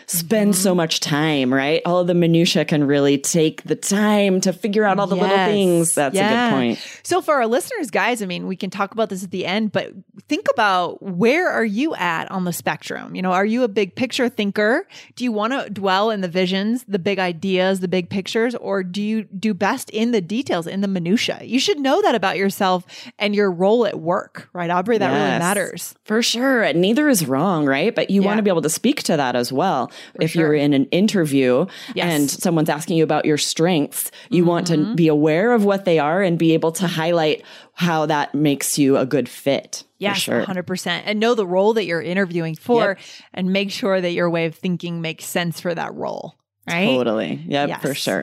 spend 0.06 0.54
so 0.54 0.70
mm-hmm. 0.70 0.76
much 0.76 1.00
time, 1.00 1.52
right? 1.52 1.80
All 1.86 1.98
of 2.00 2.06
the 2.06 2.14
minutia 2.14 2.64
can 2.64 2.84
really 2.84 3.16
take 3.16 3.62
the 3.64 3.74
time 3.74 4.40
to 4.42 4.52
figure 4.52 4.84
out 4.84 4.98
all 4.98 5.06
the 5.06 5.16
little 5.16 5.36
things. 5.36 5.94
That's 5.94 6.16
a 6.16 6.20
good 6.20 6.50
point. 6.50 7.00
So 7.02 7.22
for 7.22 7.34
our 7.34 7.46
listeners, 7.46 7.90
guys, 7.90 8.22
I 8.22 8.26
mean, 8.26 8.46
we 8.46 8.56
can 8.56 8.70
talk 8.70 8.92
about 8.92 9.08
this 9.08 9.24
at 9.24 9.30
the 9.30 9.46
end, 9.46 9.72
but 9.72 9.92
think 10.28 10.46
about 10.52 11.02
where 11.02 11.48
are 11.48 11.64
you 11.64 11.94
at 11.94 12.30
on 12.30 12.44
the 12.44 12.52
spectrum? 12.52 13.14
You 13.14 13.22
know, 13.22 13.32
are 13.32 13.46
you 13.46 13.62
a 13.62 13.68
big 13.68 13.94
picture 13.94 14.28
thinker? 14.28 14.86
Do 15.16 15.24
you 15.24 15.32
want 15.32 15.54
to 15.54 15.70
dwell 15.70 16.10
in 16.10 16.20
the 16.20 16.28
visions, 16.28 16.84
the 16.86 16.98
big 16.98 17.18
ideas, 17.18 17.80
the 17.80 17.88
big 17.88 18.10
pictures, 18.10 18.54
or 18.56 18.82
do 18.82 19.00
you 19.00 19.24
do 19.24 19.54
best 19.54 19.88
in 19.90 20.10
the 20.10 20.20
details, 20.20 20.66
in 20.66 20.82
the 20.82 20.88
minutia? 20.88 21.40
You 21.42 21.58
should 21.58 21.80
know 21.80 22.02
that 22.02 22.14
about 22.14 22.36
yourself 22.36 22.84
and 23.18 23.34
your 23.34 23.50
role 23.50 23.86
at 23.86 24.00
work, 24.00 24.50
right, 24.52 24.68
Aubrey? 24.68 24.98
That 24.98 25.08
really 25.08 25.38
matters. 25.38 25.94
For 26.04 26.22
sure. 26.22 26.70
Neither 26.74 27.08
is 27.08 27.26
wrong, 27.26 27.64
right? 27.64 27.94
But 27.94 28.10
you 28.10 28.20
Yeah. 28.20 28.26
want 28.26 28.38
to 28.38 28.42
be 28.42 28.50
able 28.50 28.62
to 28.62 28.70
speak 28.70 29.02
to 29.04 29.16
that 29.16 29.23
as 29.36 29.52
well. 29.52 29.90
if 30.20 30.30
sure. 30.32 30.42
you're 30.42 30.54
in 30.54 30.72
an 30.74 30.84
interview 30.86 31.66
Yes. 31.94 32.06
and 32.12 32.30
someone's 32.30 32.68
asking 32.68 32.96
you 32.98 33.04
about 33.04 33.24
your 33.24 33.38
strengths, 33.38 34.10
you 34.30 34.44
want 34.44 34.68
Mm-hmm. 34.70 34.90
to 34.90 34.94
be 34.94 35.08
aware 35.08 35.52
of 35.52 35.64
what 35.64 35.84
they 35.84 35.98
are 35.98 36.22
and 36.22 36.38
be 36.38 36.52
able 36.54 36.72
to 36.72 36.86
highlight 36.86 37.42
how 37.72 38.06
that 38.06 38.34
makes 38.34 38.78
you 38.78 38.96
a 38.96 39.04
good 39.06 39.28
fit. 39.28 39.84
Yes, 39.98 40.18
sure. 40.18 40.44
100%. 40.44 41.02
And 41.06 41.18
know 41.18 41.34
the 41.34 41.46
role 41.46 41.72
that 41.74 41.86
you're 41.86 42.02
interviewing 42.02 42.54
for 42.56 42.96
and 43.32 43.52
make 43.52 43.70
sure 43.70 44.00
that 44.00 44.10
your 44.12 44.28
way 44.28 44.44
of 44.46 44.54
thinking 44.54 45.00
makes 45.00 45.24
sense 45.24 45.60
for 45.60 45.74
that 45.74 45.94
role, 45.94 46.34
right? 46.68 46.84
Totally. 46.86 47.42
Yep, 47.48 47.80
for 47.80 47.94
sure. 47.94 48.22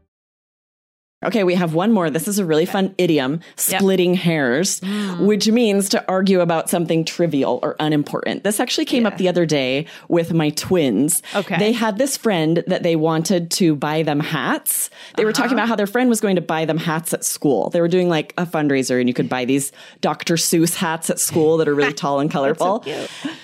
Okay, 1.23 1.43
we 1.43 1.53
have 1.53 1.75
one 1.75 1.91
more. 1.91 2.09
This 2.09 2.27
is 2.27 2.39
a 2.39 2.45
really 2.45 2.65
fun 2.65 2.95
idiom, 2.97 3.41
splitting 3.55 4.15
hairs, 4.15 4.79
Mm. 4.79 5.27
which 5.27 5.47
means 5.49 5.87
to 5.89 6.03
argue 6.07 6.39
about 6.41 6.67
something 6.69 7.05
trivial 7.05 7.59
or 7.61 7.75
unimportant. 7.79 8.43
This 8.43 8.59
actually 8.59 8.85
came 8.85 9.05
up 9.05 9.17
the 9.17 9.29
other 9.29 9.45
day 9.45 9.85
with 10.09 10.33
my 10.33 10.49
twins. 10.49 11.21
Okay. 11.35 11.57
They 11.59 11.73
had 11.73 11.99
this 11.99 12.17
friend 12.17 12.63
that 12.65 12.81
they 12.81 12.95
wanted 12.95 13.51
to 13.51 13.75
buy 13.75 14.01
them 14.01 14.19
hats. 14.19 14.89
They 15.15 15.23
were 15.23 15.29
Uh-huh. 15.29 15.43
talking 15.43 15.53
about 15.57 15.67
how 15.67 15.75
their 15.75 15.85
friend 15.85 16.09
was 16.09 16.19
going 16.21 16.37
to 16.37 16.41
buy 16.41 16.65
them 16.65 16.77
hats 16.77 17.13
at 17.13 17.23
school. 17.23 17.69
They 17.69 17.81
were 17.81 17.87
doing 17.87 18.09
like 18.09 18.33
a 18.37 18.45
fundraiser 18.47 18.99
and 18.99 19.07
you 19.07 19.13
could 19.13 19.29
buy 19.29 19.45
these 19.45 19.71
Dr. 20.01 20.35
Seuss 20.37 20.75
hats 20.75 21.09
at 21.11 21.19
school 21.19 21.57
that 21.57 21.67
are 21.67 21.75
really 21.75 21.93
tall 21.93 22.19
and 22.19 22.31
colorful. 22.37 22.83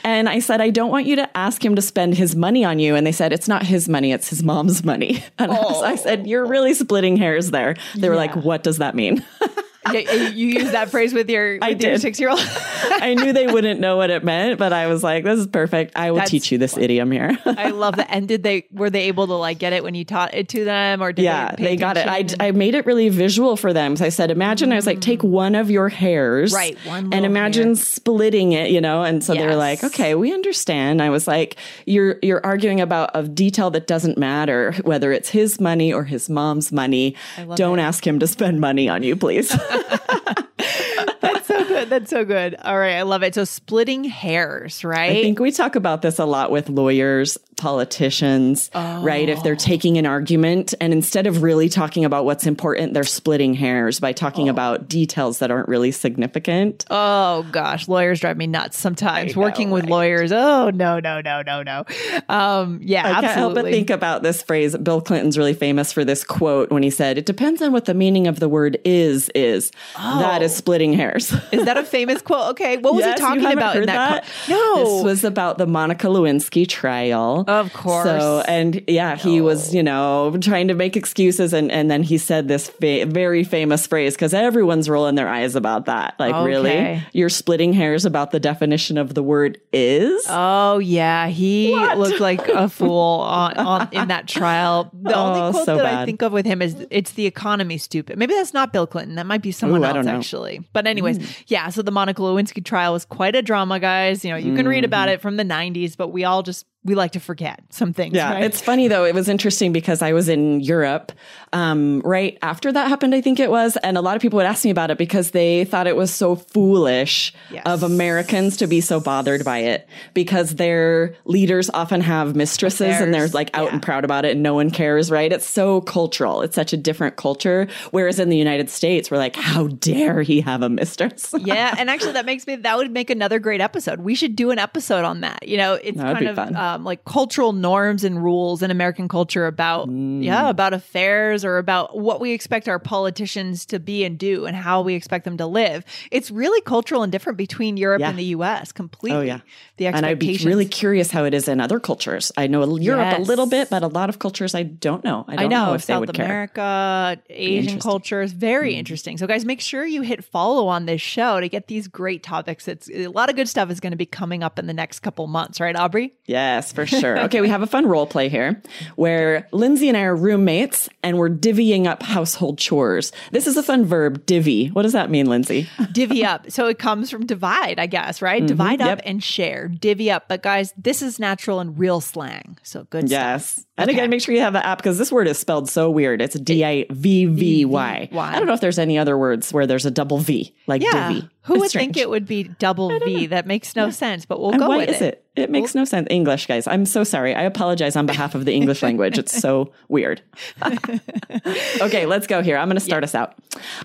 And 0.03 0.27
I 0.27 0.39
said, 0.39 0.62
I 0.62 0.72
don't 0.72 0.89
want 0.89 1.05
you 1.05 1.15
to 1.17 1.38
ask 1.38 1.63
him 1.63 1.75
to 1.75 1.81
spend 1.81 2.15
his 2.15 2.36
money 2.36 2.63
on 2.65 2.79
you. 2.79 2.96
And 2.96 3.05
they 3.05 3.12
said, 3.12 3.31
it's 3.34 3.48
not 3.48 3.63
his 3.63 3.88
money, 3.88 4.12
it's 4.13 4.29
his 4.29 4.41
mom's 4.41 4.84
money. 4.84 5.24
And 5.39 5.51
I 5.51 5.55
was- 5.60 5.84
I 5.84 5.96
said, 5.96 6.25
you're 6.25 6.46
really 6.48 6.74
splitting 6.74 7.17
hairs 7.17 7.51
there. 7.51 7.67
They 7.96 8.10
were 8.10 8.16
like, 8.16 8.36
what 8.36 8.64
does 8.64 8.78
that 8.78 8.96
mean? 8.96 9.24
Yeah, 9.94 10.29
you 10.29 10.48
use 10.48 10.72
that 10.72 10.89
phrase 10.89 11.13
with 11.13 11.29
your, 11.29 11.60
with 11.60 11.82
your 11.82 11.98
six 11.98 12.20
year 12.20 12.29
old. 12.29 12.39
I 12.46 13.13
knew 13.13 13.34
they 13.34 13.48
wouldn't 13.48 13.79
know 13.79 13.98
what 13.98 14.10
it 14.10 14.24
meant, 14.24 14.60
but 14.60 14.74
I 14.74 14.88
was 14.88 15.03
like, 15.03 15.24
this 15.24 15.39
is 15.39 15.48
perfect. 15.48 15.94
I 15.96 16.12
will 16.12 16.20
That's 16.20 16.32
teach 16.32 16.51
you 16.51 16.58
this 16.58 16.77
idiom 16.77 17.12
here. 17.12 17.38
I 17.46 17.70
love 17.70 17.98
that. 17.98 18.08
And 18.10 18.27
did 18.27 18.44
they 18.44 18.65
were 18.72 18.89
they 18.89 19.03
able 19.03 19.27
to 19.27 19.34
like 19.34 19.60
get 19.60 19.74
it 19.74 19.84
when 19.84 19.96
you 19.96 20.06
taught 20.06 20.34
it 20.34 20.50
to 20.50 20.63
them, 20.63 21.01
or 21.01 21.12
did 21.12 21.24
yeah, 21.24 21.56
they, 21.56 21.63
they 21.63 21.75
got 21.75 21.98
it. 21.98 22.08
I. 22.08 22.25
I 22.39 22.51
made 22.51 22.75
it 22.75 22.86
really 22.86 23.10
visual 23.10 23.58
for 23.58 23.74
them. 23.74 23.96
So 23.96 24.06
I 24.06 24.10
said, 24.10 24.32
imagine, 24.32 24.72
I 24.72 24.75
was 24.75 24.86
like, 24.86 25.01
take 25.01 25.24
one 25.24 25.56
of 25.56 25.70
your 25.70 25.89
hairs. 25.89 26.53
Right, 26.53 26.77
one 26.86 27.13
And 27.13 27.25
imagine 27.25 27.67
hair. 27.70 27.75
splitting 27.75 28.51
it, 28.53 28.72
you 28.72 28.82
know? 28.82 29.03
And 29.03 29.24
so 29.24 29.34
they 29.34 29.46
were 29.46 29.56
like, 29.56 29.84
okay, 29.84 30.15
we 30.15 30.34
understand. 30.34 31.01
I 31.01 31.10
was 31.10 31.27
like, 31.27 31.58
you're, 31.86 32.17
you're 32.22 32.46
arguing 32.46 32.82
about 32.82 33.12
a 33.13 33.24
detail 33.24 33.70
that 33.72 33.88
doesn't 33.88 34.17
matter, 34.17 34.74
whether 34.84 35.12
it's 35.12 35.29
his 35.29 35.60
money 35.60 35.91
or 35.94 36.03
his 36.03 36.29
mom's 36.29 36.72
money. 36.72 37.15
Don't 37.56 37.79
ask 37.79 38.06
him 38.06 38.20
to 38.20 38.27
spend 38.27 38.60
money 38.60 38.88
on 38.89 39.03
you, 39.03 39.15
please. 39.15 39.51
That's 41.22 41.48
so 41.48 41.65
good. 41.65 41.89
That's 41.89 42.10
so 42.10 42.25
good. 42.25 42.55
All 42.63 42.77
right, 42.77 42.96
I 42.96 43.03
love 43.03 43.24
it. 43.24 43.36
So 43.36 43.43
splitting 43.43 44.03
hairs, 44.03 44.84
right? 44.84 45.12
I 45.12 45.22
think 45.22 45.39
we 45.39 45.51
talk 45.51 45.75
about 45.75 46.01
this 46.01 46.19
a 46.19 46.25
lot 46.25 46.51
with 46.51 46.69
lawyers, 46.69 47.38
politicians, 47.58 48.70
right? 48.74 49.28
If 49.30 49.44
they're 49.44 49.54
Oh. 49.54 49.56
taking 49.58 49.98
an 49.98 50.06
argument 50.06 50.74
and 50.80 50.94
instead 50.94 51.26
of 51.28 51.42
really 51.42 51.68
talking 51.70 52.06
about 52.06 52.26
what's 52.26 52.46
important, 52.46 52.94
they're 52.94 53.04
splitting 53.04 53.54
hairs 53.56 54.00
by 54.00 54.10
Oh. 54.10 54.14
talking 54.14 54.50
about 54.50 54.88
details 54.88 55.40
that 55.40 55.52
aren't 55.52 55.68
really 55.68 55.92
significant. 55.92 56.86
Oh 56.90 57.46
gosh, 57.52 57.88
lawyers 57.88 58.20
drive 58.20 58.38
me 58.38 58.48
nuts 58.48 58.78
sometimes. 58.78 59.36
Working 59.36 59.72
with 59.72 59.86
lawyers. 59.90 60.32
Oh 60.32 60.70
no, 60.74 61.00
no, 61.00 61.22
no, 61.22 61.42
no, 61.42 61.64
no. 61.64 61.84
Um, 62.30 62.80
yeah, 62.84 63.08
I 63.08 63.22
can't 63.22 63.26
help 63.38 63.56
but 63.56 63.66
think 63.66 63.90
about 63.90 64.24
this 64.24 64.42
phrase. 64.42 64.76
Bill 64.78 65.02
Clinton's 65.02 65.38
really 65.38 65.54
famous 65.54 65.92
for 65.92 66.06
this 66.06 66.24
quote 66.24 66.72
when 66.72 66.84
he 66.84 66.90
said, 66.90 67.18
It 67.18 67.26
depends 67.26 67.62
on 67.62 67.72
what 67.72 67.86
the 67.86 67.94
meaning 67.94 68.28
of 68.28 68.40
the 68.40 68.50
word 68.50 68.78
is, 68.86 69.30
is. 69.36 69.72
That 69.98 70.42
is 70.42 70.56
splitting 70.56 70.94
hairs. 70.94 71.34
Is 71.52 71.66
that 71.66 71.78
a 71.78 71.84
famous 71.84 72.22
quote? 72.22 72.52
Okay, 72.52 72.78
what 72.78 72.94
was 72.94 73.02
Yes, 73.06 73.20
he 73.20 73.26
talking 73.26 73.46
about 73.52 73.76
in 73.76 73.82
heard 73.82 73.90
that? 73.90 74.26
quote? 74.46 74.58
No, 74.58 74.76
This 74.96 75.04
was 75.04 75.24
about 75.24 75.58
the 75.58 75.66
Monica 75.66 76.08
Lewinsky 76.08 76.68
trial. 76.68 77.44
Of 77.48 77.74
course. 77.74 78.06
So, 78.06 78.44
and 78.48 78.84
yeah, 78.88 79.16
he 79.16 79.42
was, 79.42 79.74
you 79.74 79.82
know, 79.82 80.38
trying 80.42 80.68
to 80.68 80.74
make 80.74 80.98
excuses. 80.98 81.54
And, 81.54 81.72
and 81.72 81.89
then 81.89 82.04
he 82.04 82.18
said 82.18 82.48
this 82.48 82.70
fa- 82.70 83.06
very 83.06 83.44
famous 83.44 83.88
phrase 83.88 84.16
because 84.16 84.34
everyone's 84.34 84.89
rolling 84.89 85.16
their 85.16 85.30
eyes 85.30 85.56
about 85.56 85.86
that. 85.86 86.16
Like, 86.20 86.46
really? 86.46 87.01
You're 87.13 87.30
splitting 87.30 87.74
hairs 87.74 88.06
about 88.06 88.32
the 88.32 88.39
definition 88.39 88.98
of 88.98 89.13
the 89.13 89.24
word 89.24 89.60
is? 89.72 90.25
Oh 90.27 90.80
yeah, 90.80 91.27
he 91.27 91.75
looked 91.96 92.20
like 92.20 92.48
a 92.50 92.68
fool 92.70 93.22
on, 93.22 93.54
on 93.58 93.89
in 93.92 94.08
that 94.10 94.27
trial. 94.27 94.92
The 94.94 95.18
Oh, 95.18 95.25
only 95.25 95.51
quote 95.51 95.66
so 95.66 95.77
that 95.77 95.86
I 95.86 96.06
think 96.06 96.22
of 96.22 96.32
with 96.32 96.46
him 96.46 96.62
is 96.62 96.86
"It's 96.92 97.12
the 97.12 97.25
economy, 97.25 97.77
stupid." 97.77 98.18
Maybe 98.18 98.34
that's 98.34 98.54
not 98.54 98.72
Bill 98.72 98.86
Clinton. 98.86 99.16
That 99.16 99.25
might 99.25 99.42
be 99.42 99.51
someone 99.51 99.82
Ooh, 99.82 99.86
else 99.86 100.06
actually. 100.06 100.62
But 100.74 100.86
anyways, 100.86 101.20
mm. 101.20 101.44
yeah. 101.48 101.70
So 101.70 101.82
the 101.82 101.92
Monica 101.92 102.22
Lewinsky 102.22 102.63
trial 102.63 102.94
was 102.94 103.06
quite 103.06 103.36
a 103.36 103.42
drama, 103.42 103.80
guys. 103.80 104.24
You 104.24 104.32
know, 104.32 104.38
you 104.38 104.56
can 104.56 104.68
read 104.68 104.80
mm-hmm. 104.80 104.86
about 104.86 105.10
it 105.10 105.22
from 105.22 105.38
the 105.38 105.44
'90s, 105.44 105.98
but 105.98 106.10
we 106.10 106.24
all 106.24 106.44
just 106.44 106.66
we 106.88 106.96
like 106.96 107.12
to 107.12 107.20
forget 107.20 107.62
some 107.70 107.94
things. 107.94 108.15
Yeah, 108.15 108.34
right? 108.34 108.44
it's 108.44 108.62
funny 108.62 108.88
though. 108.88 109.06
It 109.06 109.13
was 109.13 109.27
interesting 109.29 109.74
because 109.74 110.01
I 110.01 110.13
was 110.13 110.29
in 110.29 110.62
Europe 110.62 111.12
um, 111.53 112.01
right 112.03 112.38
after 112.41 112.72
that 112.72 112.89
happened, 112.89 113.15
I 113.15 113.22
think 113.22 113.39
it 113.39 113.50
was, 113.50 113.77
and 113.77 113.98
a 113.98 114.01
lot 114.01 114.15
of 114.15 114.22
people 114.22 114.38
would 114.38 114.46
ask 114.46 114.65
me 114.65 114.72
about 114.72 114.91
it 114.91 114.98
because 114.98 115.32
they 115.32 115.65
thought 115.65 115.88
it 115.88 115.96
was 115.96 116.13
so 116.13 116.36
foolish 116.36 117.34
Yes. 117.51 117.63
of 117.65 117.84
Americans 117.84 118.58
to 118.58 118.67
be 118.67 118.82
so 118.82 119.00
bothered 119.00 119.46
by 119.46 119.60
it 119.60 119.88
because 120.13 120.56
their 120.56 121.15
leaders 121.25 121.70
often 121.70 122.01
have 122.01 122.36
mistresses 122.36 123.00
and 123.00 123.13
they're 123.13 123.27
like 123.29 123.50
out 123.53 123.67
yeah. 123.67 123.74
and 123.74 123.82
proud 123.82 124.03
about 124.03 124.25
it 124.25 124.32
and 124.32 124.44
no 124.44 124.53
one 124.53 124.70
cares, 124.70 125.10
right? 125.10 125.32
It's 125.32 125.48
so 125.48 125.82
cultural. 125.82 126.41
It's 126.41 126.56
such 126.56 126.74
a 126.74 126.77
different 126.77 127.15
culture. 127.15 127.67
Whereas 127.91 128.20
in 128.20 128.29
the 128.29 128.38
United 128.38 128.70
States, 128.70 129.10
we're 129.10 129.17
like, 129.17 129.36
how 129.36 129.67
dare 129.67 130.22
he 130.22 130.41
have 130.41 130.62
a 130.62 130.70
mistress? 130.70 131.34
yeah, 131.39 131.75
and 131.77 131.89
actually, 131.89 132.13
that 132.13 132.25
makes 132.25 132.46
me 132.46 132.58
that 132.58 132.77
would 132.77 132.91
make 132.91 133.10
another 133.10 133.39
great 133.39 133.62
episode. 133.62 134.00
We 134.00 134.15
should 134.15 134.36
do 134.36 134.51
an 134.51 134.60
episode 134.60 135.06
on 135.06 135.22
that. 135.22 135.48
You 135.48 135.58
know, 135.58 135.75
it's 135.75 135.98
That 135.98 136.08
would 136.08 136.36
kind 136.36 136.39
of. 136.39 136.56
Uh, 136.56 136.76
um, 136.77 136.84
like 136.84 137.03
cultural 137.05 137.53
norms 137.53 138.03
and 138.03 138.24
rules 138.24 138.62
in 138.62 138.72
American 138.72 139.07
culture 139.07 139.46
about 139.48 139.88
Mm. 139.88 140.24
yeah 140.24 140.50
about 140.50 140.74
affairs 140.74 141.43
or 141.46 141.57
about 141.57 141.98
what 141.98 142.19
we 142.19 142.31
expect 142.31 142.67
our 142.67 142.79
politicians 142.79 143.65
to 143.67 143.79
be 143.79 144.03
and 144.03 144.17
do 144.17 144.46
and 144.46 144.55
how 144.55 144.81
we 144.81 144.93
expect 144.96 145.25
them 145.25 145.38
to 145.38 145.46
live. 145.46 145.84
It's 146.12 146.31
really 146.31 146.62
cultural 146.62 147.03
and 147.03 147.12
different 147.12 147.38
between 147.38 147.77
Europe 147.77 148.00
Yeah. 148.01 148.10
and 148.10 148.19
the 148.19 148.24
U.S. 148.38 148.72
Completely. 148.72 149.17
Oh, 149.17 149.22
yeah. 149.22 149.39
the 149.77 149.88
And 149.88 150.05
I'd 150.05 150.19
be 150.19 150.38
really 150.43 150.65
curious 150.65 151.12
how 151.12 151.24
it 151.25 151.34
is 151.34 151.48
in 151.48 151.60
other 151.60 151.79
cultures. 151.79 152.31
I 152.38 152.48
know 152.48 152.77
Europe 152.77 153.17
a 153.17 153.22
little 153.22 153.46
bit, 153.48 153.69
but 153.69 153.84
a 153.84 153.88
lot 153.88 154.10
of 154.10 154.19
cultures 154.19 154.55
I 154.55 154.63
don't 154.63 155.03
know. 155.03 155.25
I 155.27 155.36
don't 155.36 155.46
I 155.46 155.48
know, 155.48 155.74
if 155.74 155.86
they 155.86 155.93
South 155.93 156.01
would 156.01 156.13
care. 156.13 156.25
America, 156.25 157.22
Asian 157.29 157.53
interesting. 157.57 157.74
Hmm. 157.77 157.79
cultures, 157.89 158.31
very 158.31 158.74
interesting. 158.75 159.17
So, 159.17 159.27
guys, 159.27 159.46
make 159.46 159.62
sure 159.62 159.86
you 159.86 160.01
hit 160.01 160.24
follow 160.24 160.67
on 160.67 160.86
this 160.86 161.01
show 161.01 161.39
to 161.39 161.50
get 161.50 161.67
these 161.67 161.88
great 161.88 162.24
topics. 162.24 162.67
It's 162.67 162.89
a 162.89 163.07
lot 163.07 163.29
of 163.29 163.36
good 163.36 163.48
stuff 163.50 163.69
is 163.72 163.79
going 163.79 163.91
to 163.91 163.98
be 163.98 164.05
coming 164.05 164.43
up 164.43 164.60
in 164.60 164.67
the 164.67 164.74
next 164.74 165.00
couple 165.00 165.27
months, 165.27 165.60
right, 165.60 165.75
Aubrey? 165.75 166.13
Yes, 166.25 166.67
for 166.72 166.86
sure. 166.86 167.18
Okay, 167.28 167.42
we 167.42 167.50
have 167.50 167.62
a 167.62 167.68
fun 167.68 167.86
role 167.88 168.06
play 168.08 168.30
here 168.30 168.62
where 168.96 169.48
Lindsay 169.52 169.88
and 169.90 169.98
I 169.98 170.02
are 170.04 170.16
roommates 170.16 170.88
and 171.04 171.18
we're 171.18 171.30
divvying 171.30 171.86
up 171.88 172.04
household 172.04 172.58
chores. 172.58 173.12
This 173.32 173.48
is 173.48 173.58
a 173.58 173.64
fun 173.64 173.86
verb, 173.86 174.26
divvy. 174.26 174.68
What 174.70 174.84
does 174.84 174.94
that 174.94 175.10
mean, 175.10 175.26
Lindsay? 175.28 175.68
divvy 175.92 176.24
up. 176.24 176.50
So 176.52 176.68
it 176.68 176.80
comes 176.80 177.10
from 177.12 177.26
divide, 177.26 177.80
I 177.80 177.86
guess, 177.88 178.22
right? 178.22 178.46
Divide 178.46 178.82
up 178.82 178.88
Mm-hmm. 178.88 178.98
yep. 178.98 179.02
and 179.06 179.24
share. 179.24 179.68
Divvy 179.68 180.10
up. 180.12 180.28
But 180.30 180.42
guys, 180.44 180.74
this 180.78 181.02
is 181.02 181.20
natural 181.20 181.60
and 181.60 181.78
real 181.78 182.00
slang. 182.00 182.58
So 182.64 182.86
good 182.90 183.10
Yes. 183.10 183.46
stuff. 183.54 183.64
And 183.80 183.90
Okay. 183.90 184.00
again, 184.00 184.10
make 184.10 184.22
sure 184.22 184.34
you 184.34 184.42
have 184.42 184.54
the 184.54 184.66
app 184.66 184.78
because 184.80 184.98
this 184.98 185.12
word 185.12 185.28
is 185.28 185.38
spelled 185.38 185.70
so 185.70 185.90
weird. 185.92 186.22
It's 186.22 186.40
D 186.40 186.64
I 186.66 186.86
V 186.90 187.26
V 187.26 187.66
Y. 187.66 188.10
I 188.12 188.38
don't 188.40 188.48
know 188.48 188.54
if 188.54 188.62
there's 188.62 188.80
any 188.80 188.98
other 188.98 189.18
words 189.18 189.54
where 189.54 189.68
there's 189.68 189.86
a 189.86 189.92
double 189.92 190.18
V, 190.20 190.54
like 190.66 190.82
Yeah. 190.82 191.10
divvy. 191.10 191.30
Who 191.44 191.54
It's 191.56 191.60
would 191.62 191.70
strange. 191.70 191.94
think 191.94 191.98
it 191.98 192.10
would 192.10 192.26
be 192.26 192.44
double 192.44 192.98
V? 193.00 193.28
That 193.28 193.46
makes 193.46 193.76
no 193.76 193.90
sense, 193.90 194.26
but 194.26 194.40
we'll 194.42 194.52
And 194.52 194.60
go 194.60 194.68
why 194.70 194.78
with 194.78 194.90
is 194.90 195.02
it? 195.02 195.14
It 195.14 195.26
makes 195.50 195.75
no 195.75 195.86
sense. 195.86 196.08
English, 196.10 196.48
guys. 196.48 196.67
I'm 196.67 196.86
so 196.86 197.03
sorry. 197.03 197.36
I 197.36 197.44
apologize 197.44 197.96
on 197.96 198.06
behalf 198.06 198.36
of 198.36 198.46
the 198.46 198.53
English 198.53 198.82
language. 198.88 199.17
It's 199.17 199.38
so 199.38 199.72
weird. 199.88 200.22
okay, 201.82 202.06
let's 202.06 202.27
go 202.27 202.41
here. 202.41 202.58
I'm 202.58 202.67
going 202.67 202.77
to 202.77 202.84
start 202.84 203.03
us 203.03 203.15
out. 203.15 203.36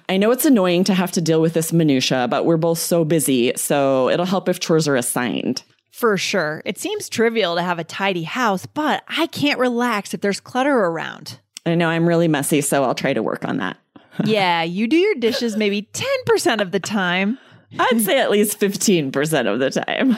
I 0.09 0.17
know 0.17 0.31
it's 0.31 0.45
annoying 0.45 0.85
to 0.85 0.95
have 0.95 1.13
to 1.13 1.21
deal 1.21 1.41
with 1.41 1.55
this 1.55 1.73
minutia, 1.73 2.27
but 2.29 2.47
we're 2.47 2.57
both 2.57 2.79
so 2.79 3.05
busy, 3.05 3.53
so 3.57 4.09
it'll 4.09 4.27
help 4.27 4.49
if 4.49 4.61
chores 4.61 4.89
are 4.89 4.97
assigned. 4.97 5.63
For 5.91 6.17
sure. 6.17 6.63
It 6.65 6.79
seems 6.79 7.09
trivial 7.09 7.55
to 7.57 7.63
have 7.63 7.79
a 7.79 7.85
tidy 7.85 8.23
house, 8.23 8.67
but 8.67 9.05
I 9.07 9.27
can't 9.27 9.61
relax 9.61 10.15
if 10.15 10.21
there's 10.21 10.41
clutter 10.41 10.75
around. 10.75 11.39
I 11.65 11.75
know 11.75 11.89
I'm 11.89 12.09
really 12.09 12.29
messy, 12.29 12.61
so 12.61 12.83
I'll 12.83 12.95
try 12.95 13.13
to 13.13 13.23
work 13.23 13.45
on 13.45 13.59
that. 13.59 13.77
yeah, 14.25 14.63
you 14.63 14.89
do 14.89 14.97
your 14.97 15.15
dishes 15.15 15.57
maybe 15.57 15.89
10% 15.93 16.61
of 16.61 16.71
the 16.71 16.81
time. 16.81 17.39
I'd 17.79 18.03
say 18.03 18.19
at 18.21 18.31
least 18.31 18.61
15% 18.61 19.53
of 19.53 19.59
the 19.59 19.71
time. 19.71 20.17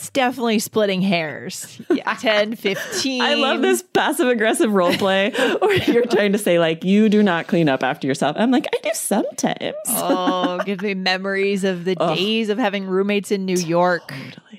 That's 0.00 0.08
definitely 0.12 0.60
splitting 0.60 1.02
hairs. 1.02 1.78
Yeah, 1.90 2.14
10, 2.20 2.56
15. 2.56 3.20
I 3.20 3.34
love 3.34 3.60
this 3.60 3.82
passive 3.82 4.28
aggressive 4.28 4.72
role 4.72 4.94
play 4.94 5.30
where 5.60 5.74
you're 5.74 6.06
trying 6.06 6.32
to 6.32 6.38
say, 6.38 6.58
like, 6.58 6.84
you 6.84 7.10
do 7.10 7.22
not 7.22 7.48
clean 7.48 7.68
up 7.68 7.82
after 7.82 8.06
yourself. 8.06 8.34
I'm 8.38 8.50
like, 8.50 8.66
I 8.74 8.78
do 8.82 8.88
sometimes. 8.94 9.74
Oh, 9.88 10.62
give 10.64 10.80
me 10.80 10.94
memories 11.10 11.64
of 11.64 11.84
the 11.84 11.96
days 11.96 12.48
of 12.48 12.56
having 12.56 12.86
roommates 12.86 13.30
in 13.30 13.44
New 13.44 13.58
York. 13.58 14.14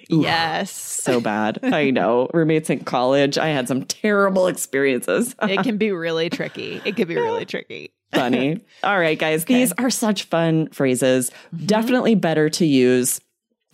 Yes. 0.09 0.69
so 0.69 1.19
bad. 1.19 1.57
I 1.63 1.89
know. 1.89 2.29
Roommates 2.35 2.69
in 2.69 2.83
college, 2.83 3.39
I 3.39 3.47
had 3.47 3.67
some 3.67 3.83
terrible 3.85 4.45
experiences. 4.45 5.35
It 5.41 5.63
can 5.63 5.77
be 5.77 5.91
really 5.91 6.29
tricky. 6.29 6.81
It 6.85 6.95
can 6.95 7.07
be 7.07 7.15
really 7.15 7.45
tricky. 7.45 7.93
Funny. 8.13 8.61
All 8.83 8.99
right, 8.99 9.17
guys. 9.17 9.45
These 9.45 9.71
are 9.79 9.89
such 9.89 10.25
fun 10.25 10.67
phrases. 10.67 11.31
Mm-hmm. 11.55 11.65
Definitely 11.65 12.15
better 12.15 12.47
to 12.51 12.65
use. 12.65 13.21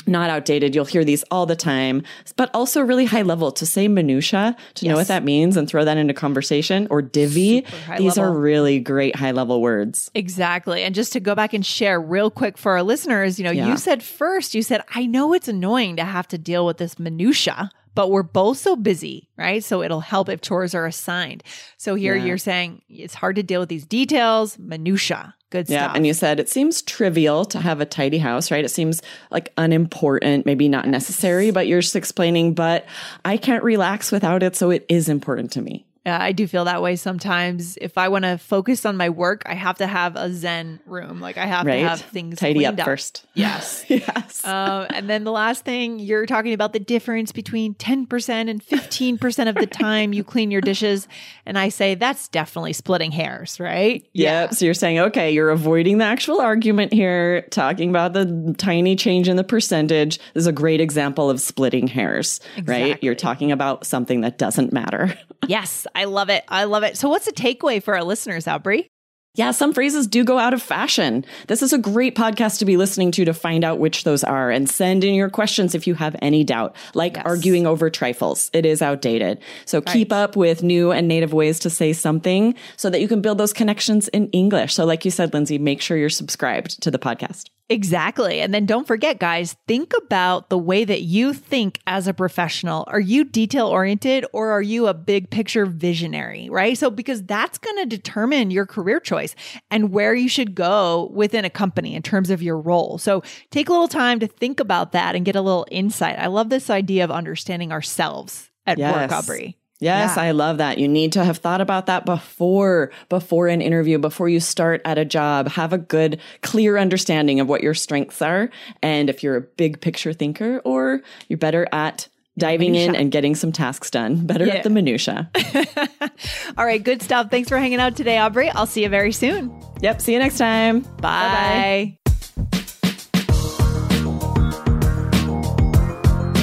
Not 0.07 0.29
outdated. 0.29 0.73
You'll 0.73 0.85
hear 0.85 1.03
these 1.03 1.23
all 1.29 1.45
the 1.45 1.55
time, 1.55 2.01
but 2.37 2.49
also 2.53 2.81
really 2.81 3.05
high 3.05 3.21
level 3.23 3.51
to 3.51 3.65
say 3.65 3.87
minutia, 3.87 4.55
to 4.75 4.87
know 4.87 4.95
what 4.95 5.07
that 5.09 5.23
means 5.23 5.57
and 5.57 5.67
throw 5.67 5.83
that 5.85 5.97
into 5.97 6.13
conversation 6.13 6.87
or 6.89 7.01
divvy. 7.01 7.65
These 7.97 8.17
are 8.17 8.31
really 8.31 8.79
great 8.79 9.15
high 9.15 9.31
level 9.31 9.61
words. 9.61 10.09
Exactly. 10.15 10.83
And 10.83 10.95
just 10.95 11.13
to 11.13 11.19
go 11.19 11.35
back 11.35 11.53
and 11.53 11.65
share 11.65 11.99
real 11.99 12.31
quick 12.31 12.57
for 12.57 12.71
our 12.73 12.83
listeners, 12.83 13.37
you 13.37 13.43
know, 13.45 13.51
Yeah. 13.51 13.67
you 13.67 13.77
said 13.77 14.01
first, 14.01 14.55
you 14.55 14.61
said, 14.61 14.81
I 14.95 15.05
know 15.05 15.33
it's 15.33 15.47
annoying 15.47 15.97
to 15.97 16.03
have 16.03 16.27
to 16.29 16.37
deal 16.37 16.65
with 16.65 16.77
this 16.77 16.97
minutia, 16.97 17.69
but 17.95 18.11
we're 18.11 18.23
both 18.23 18.57
so 18.59 18.75
busy, 18.75 19.27
right? 19.37 19.63
So 19.63 19.81
it'll 19.81 20.01
help 20.01 20.29
if 20.29 20.41
chores 20.41 20.75
are 20.75 20.85
assigned. 20.85 21.43
So 21.77 21.95
here 21.95 22.15
Yeah. 22.15 22.25
you're 22.25 22.37
saying 22.37 22.81
it's 22.89 23.15
hard 23.15 23.35
to 23.37 23.43
deal 23.43 23.59
with 23.59 23.69
these 23.69 23.85
details, 23.85 24.57
minutia. 24.59 25.33
Good 25.49 25.69
Yeah. 25.69 25.85
stuff. 25.85 25.95
And 25.95 26.05
you 26.05 26.13
said 26.13 26.39
it 26.39 26.49
seems 26.49 26.81
trivial 26.81 27.45
to 27.45 27.59
have 27.59 27.79
a 27.79 27.85
tidy 27.85 28.17
house, 28.17 28.51
right? 28.51 28.65
It 28.65 28.69
seems 28.69 29.01
like 29.31 29.53
unimportant, 29.57 30.45
maybe 30.45 30.67
not 30.67 30.87
necessary, 30.87 31.51
but 31.51 31.67
you're 31.67 31.81
just 31.81 31.95
explaining, 31.95 32.53
but 32.53 32.85
I 33.23 33.37
can't 33.37 33.63
relax 33.63 34.11
without 34.11 34.43
it. 34.43 34.55
So 34.55 34.69
it 34.69 34.85
is 34.89 35.07
important 35.07 35.51
to 35.53 35.61
me. 35.61 35.86
Yeah, 36.07 36.23
I 36.23 36.31
do 36.31 36.47
feel 36.47 36.63
that 36.63 36.81
way 36.81 36.95
sometimes. 36.95 37.77
If 37.81 37.97
I 37.97 38.07
want 38.07 38.23
to 38.23 38.37
focus 38.37 38.85
on 38.85 38.95
my 38.95 39.09
work, 39.09 39.43
I 39.45 39.55
have 39.55 39.79
to 39.79 39.87
have 39.87 40.15
a 40.15 40.31
Zen 40.31 40.79
room. 40.85 41.19
Like 41.19 41.37
I 41.37 41.45
have 41.45 41.65
Right? 41.65 41.81
to 41.81 41.89
have 41.89 41.99
things 41.99 42.39
Tidy 42.39 42.53
cleaned 42.61 42.79
up 42.79 42.85
first. 42.85 43.25
Yes. 43.33 43.83
yes. 43.89 44.43
Um, 44.45 44.87
and 44.89 45.09
then 45.09 45.25
the 45.25 45.33
last 45.33 45.65
thing 45.65 45.99
you're 45.99 46.25
talking 46.25 46.53
about 46.53 46.71
the 46.71 46.79
difference 46.79 47.33
between 47.33 47.75
10% 47.75 48.49
and 48.49 48.65
15% 48.65 49.49
of 49.49 49.55
the 49.55 49.67
time 49.85 50.13
you 50.13 50.23
clean 50.23 50.49
your 50.49 50.61
dishes. 50.61 51.09
And 51.45 51.59
I 51.59 51.67
say 51.67 51.93
that's 51.93 52.29
definitely 52.29 52.71
splitting 52.71 53.11
hairs, 53.11 53.59
right? 53.59 54.07
Yep. 54.13 54.53
So 54.53 54.63
you're 54.63 54.73
saying, 54.73 54.99
okay, 54.99 55.31
you're 55.31 55.49
avoiding 55.49 55.97
the 55.97 56.05
actual 56.05 56.39
argument 56.39 56.93
here, 56.93 57.41
talking 57.51 57.89
about 57.89 58.13
the 58.13 58.55
tiny 58.57 58.95
change 58.95 59.27
in 59.27 59.35
the 59.35 59.43
percentage. 59.43 60.19
This 60.33 60.43
is 60.43 60.47
a 60.47 60.53
great 60.53 60.79
example 60.79 61.29
of 61.29 61.41
splitting 61.41 61.87
hairs, 61.87 62.39
right? 62.63 62.97
You're 63.03 63.13
talking 63.13 63.51
about 63.51 63.85
something 63.85 64.21
that 64.21 64.37
doesn't 64.37 64.71
matter. 64.71 65.13
Yes, 65.47 65.85
I 65.97 66.05
love 66.05 66.29
it. 66.29 66.43
I 66.47 66.65
love 66.65 66.83
it. 66.83 66.95
So, 66.97 67.09
what's 67.09 67.25
the 67.25 67.31
takeaway 67.33 67.81
for 67.83 67.95
our 67.95 68.03
listeners, 68.03 68.47
Aubrey? 68.47 68.87
Yeah, 69.35 69.51
some 69.51 69.71
phrases 69.71 70.07
do 70.07 70.23
go 70.23 70.39
out 70.39 70.55
of 70.55 70.63
fashion. 70.63 71.23
This 71.47 71.61
is 71.61 71.71
a 71.71 71.77
great 71.77 72.15
podcast 72.15 72.57
to 72.57 72.65
be 72.65 72.75
listening 72.75 73.11
to 73.11 73.25
to 73.25 73.35
find 73.35 73.63
out 73.63 73.77
which 73.77 74.03
those 74.03 74.23
are 74.23 74.49
and 74.49 74.67
send 74.67 75.03
in 75.03 75.13
your 75.13 75.29
questions 75.29 75.75
if 75.75 75.85
you 75.85 75.93
have 75.93 76.15
any 76.23 76.43
doubt, 76.43 76.75
like 76.95 77.17
Yes. 77.17 77.25
arguing 77.25 77.67
over 77.67 77.91
trifles. 77.91 78.49
It 78.53 78.65
is 78.65 78.81
outdated. 78.81 79.39
So 79.65 79.79
keep 79.81 80.11
up 80.11 80.35
with 80.35 80.63
new 80.63 80.91
and 80.91 81.07
native 81.07 81.33
ways 81.33 81.59
to 81.59 81.69
say 81.69 81.93
something 81.93 82.55
so 82.77 82.89
that 82.89 82.99
you 82.99 83.07
can 83.07 83.21
build 83.21 83.37
those 83.37 83.53
connections 83.53 84.07
in 84.07 84.27
English. 84.31 84.73
So 84.73 84.85
like 84.85 85.05
you 85.05 85.11
said, 85.11 85.33
Lindsay, 85.35 85.59
make 85.59 85.81
sure 85.81 85.97
you're 85.97 86.09
subscribed 86.09 86.81
to 86.81 86.89
the 86.89 86.99
podcast. 86.99 87.43
Exactly. 87.69 88.39
And 88.39 88.53
then 88.53 88.65
don't 88.65 88.87
forget, 88.87 89.19
guys, 89.19 89.57
think 89.67 89.91
about 89.97 90.49
the 90.49 90.57
way 90.57 90.85
that 90.85 91.01
you 91.01 91.33
think 91.33 91.79
as 91.85 92.07
a 92.07 92.13
professional. 92.13 92.85
Are 92.87 92.99
you 92.99 93.25
detail 93.25 93.67
oriented 93.67 94.25
or 94.31 94.51
are 94.51 94.61
you 94.61 94.87
a 94.87 94.93
big 94.93 95.29
picture 95.29 95.65
visionary, 95.65 96.49
right? 96.49 96.77
So, 96.77 96.89
because 96.89 97.23
that's 97.23 97.57
going 97.57 97.75
to 97.77 97.85
determine 97.85 98.51
your 98.51 98.65
career 98.65 99.01
choice 99.01 99.35
and 99.69 99.91
where 99.91 100.15
you 100.15 100.29
should 100.29 100.55
go 100.55 101.11
within 101.13 101.43
a 101.43 101.49
company 101.49 101.93
in 101.93 102.01
terms 102.03 102.29
of 102.29 102.41
your 102.41 102.57
role. 102.57 102.97
So, 102.97 103.21
take 103.51 103.67
a 103.67 103.73
little 103.73 103.89
time 103.89 104.19
to 104.21 104.27
think 104.27 104.61
about 104.61 104.93
that 104.93 105.15
and 105.15 105.25
get 105.25 105.35
a 105.35 105.41
little 105.41 105.67
insight. 105.69 106.17
I 106.17 106.27
love 106.27 106.49
this 106.49 106.69
idea 106.69 107.03
of 107.03 107.11
understanding 107.11 107.73
ourselves 107.73 108.49
at 108.65 108.77
work, 108.77 109.09
Yes. 109.09 109.11
Aubrey. 109.11 109.57
Yes, 109.79 110.13
Yeah. 110.17 110.23
I 110.23 110.31
love 110.31 110.57
that. 110.57 110.79
You 110.79 110.87
need 110.87 111.11
to 111.13 111.23
have 111.23 111.37
thought 111.37 111.61
about 111.61 111.85
that 111.85 112.03
before 112.05 112.91
before 113.09 113.47
an 113.47 113.61
interview, 113.61 113.97
before 113.99 114.27
you 114.27 114.39
start 114.39 114.81
at 114.85 114.97
a 114.97 115.05
job. 115.05 115.49
Have 115.49 115.71
a 115.73 115.77
good 115.77 116.19
clear 116.41 116.77
understanding 116.77 117.39
of 117.39 117.47
what 117.47 117.61
your 117.61 117.73
strengths 117.75 118.21
are 118.21 118.49
and 118.81 119.09
if 119.09 119.21
you're 119.21 119.35
a 119.35 119.41
big 119.41 119.79
picture 119.79 120.13
thinker 120.13 120.59
or 120.65 121.01
you're 121.27 121.37
better 121.37 121.67
at 121.71 122.07
diving 122.39 122.75
in 122.75 122.95
and 122.95 123.11
getting 123.11 123.33
some 123.35 123.51
tasks 123.51 123.89
done, 123.89 124.25
better 124.25 124.45
Yeah. 124.45 124.55
at 124.57 124.63
the 124.63 124.69
minutia. 124.69 125.29
All 126.57 126.65
right, 126.65 126.83
good 126.83 127.01
stuff. 127.01 127.29
Thanks 127.31 127.49
for 127.49 127.57
hanging 127.57 127.79
out 127.79 127.95
today, 127.95 128.17
Aubrey. 128.19 128.49
I'll 128.49 128.67
see 128.67 128.83
you 128.83 128.89
very 128.89 129.11
soon. 129.11 129.51
yep, 129.81 130.01
see 130.01 130.13
you 130.13 130.19
next 130.19 130.37
time. 130.37 130.81
Bye. 131.01 131.97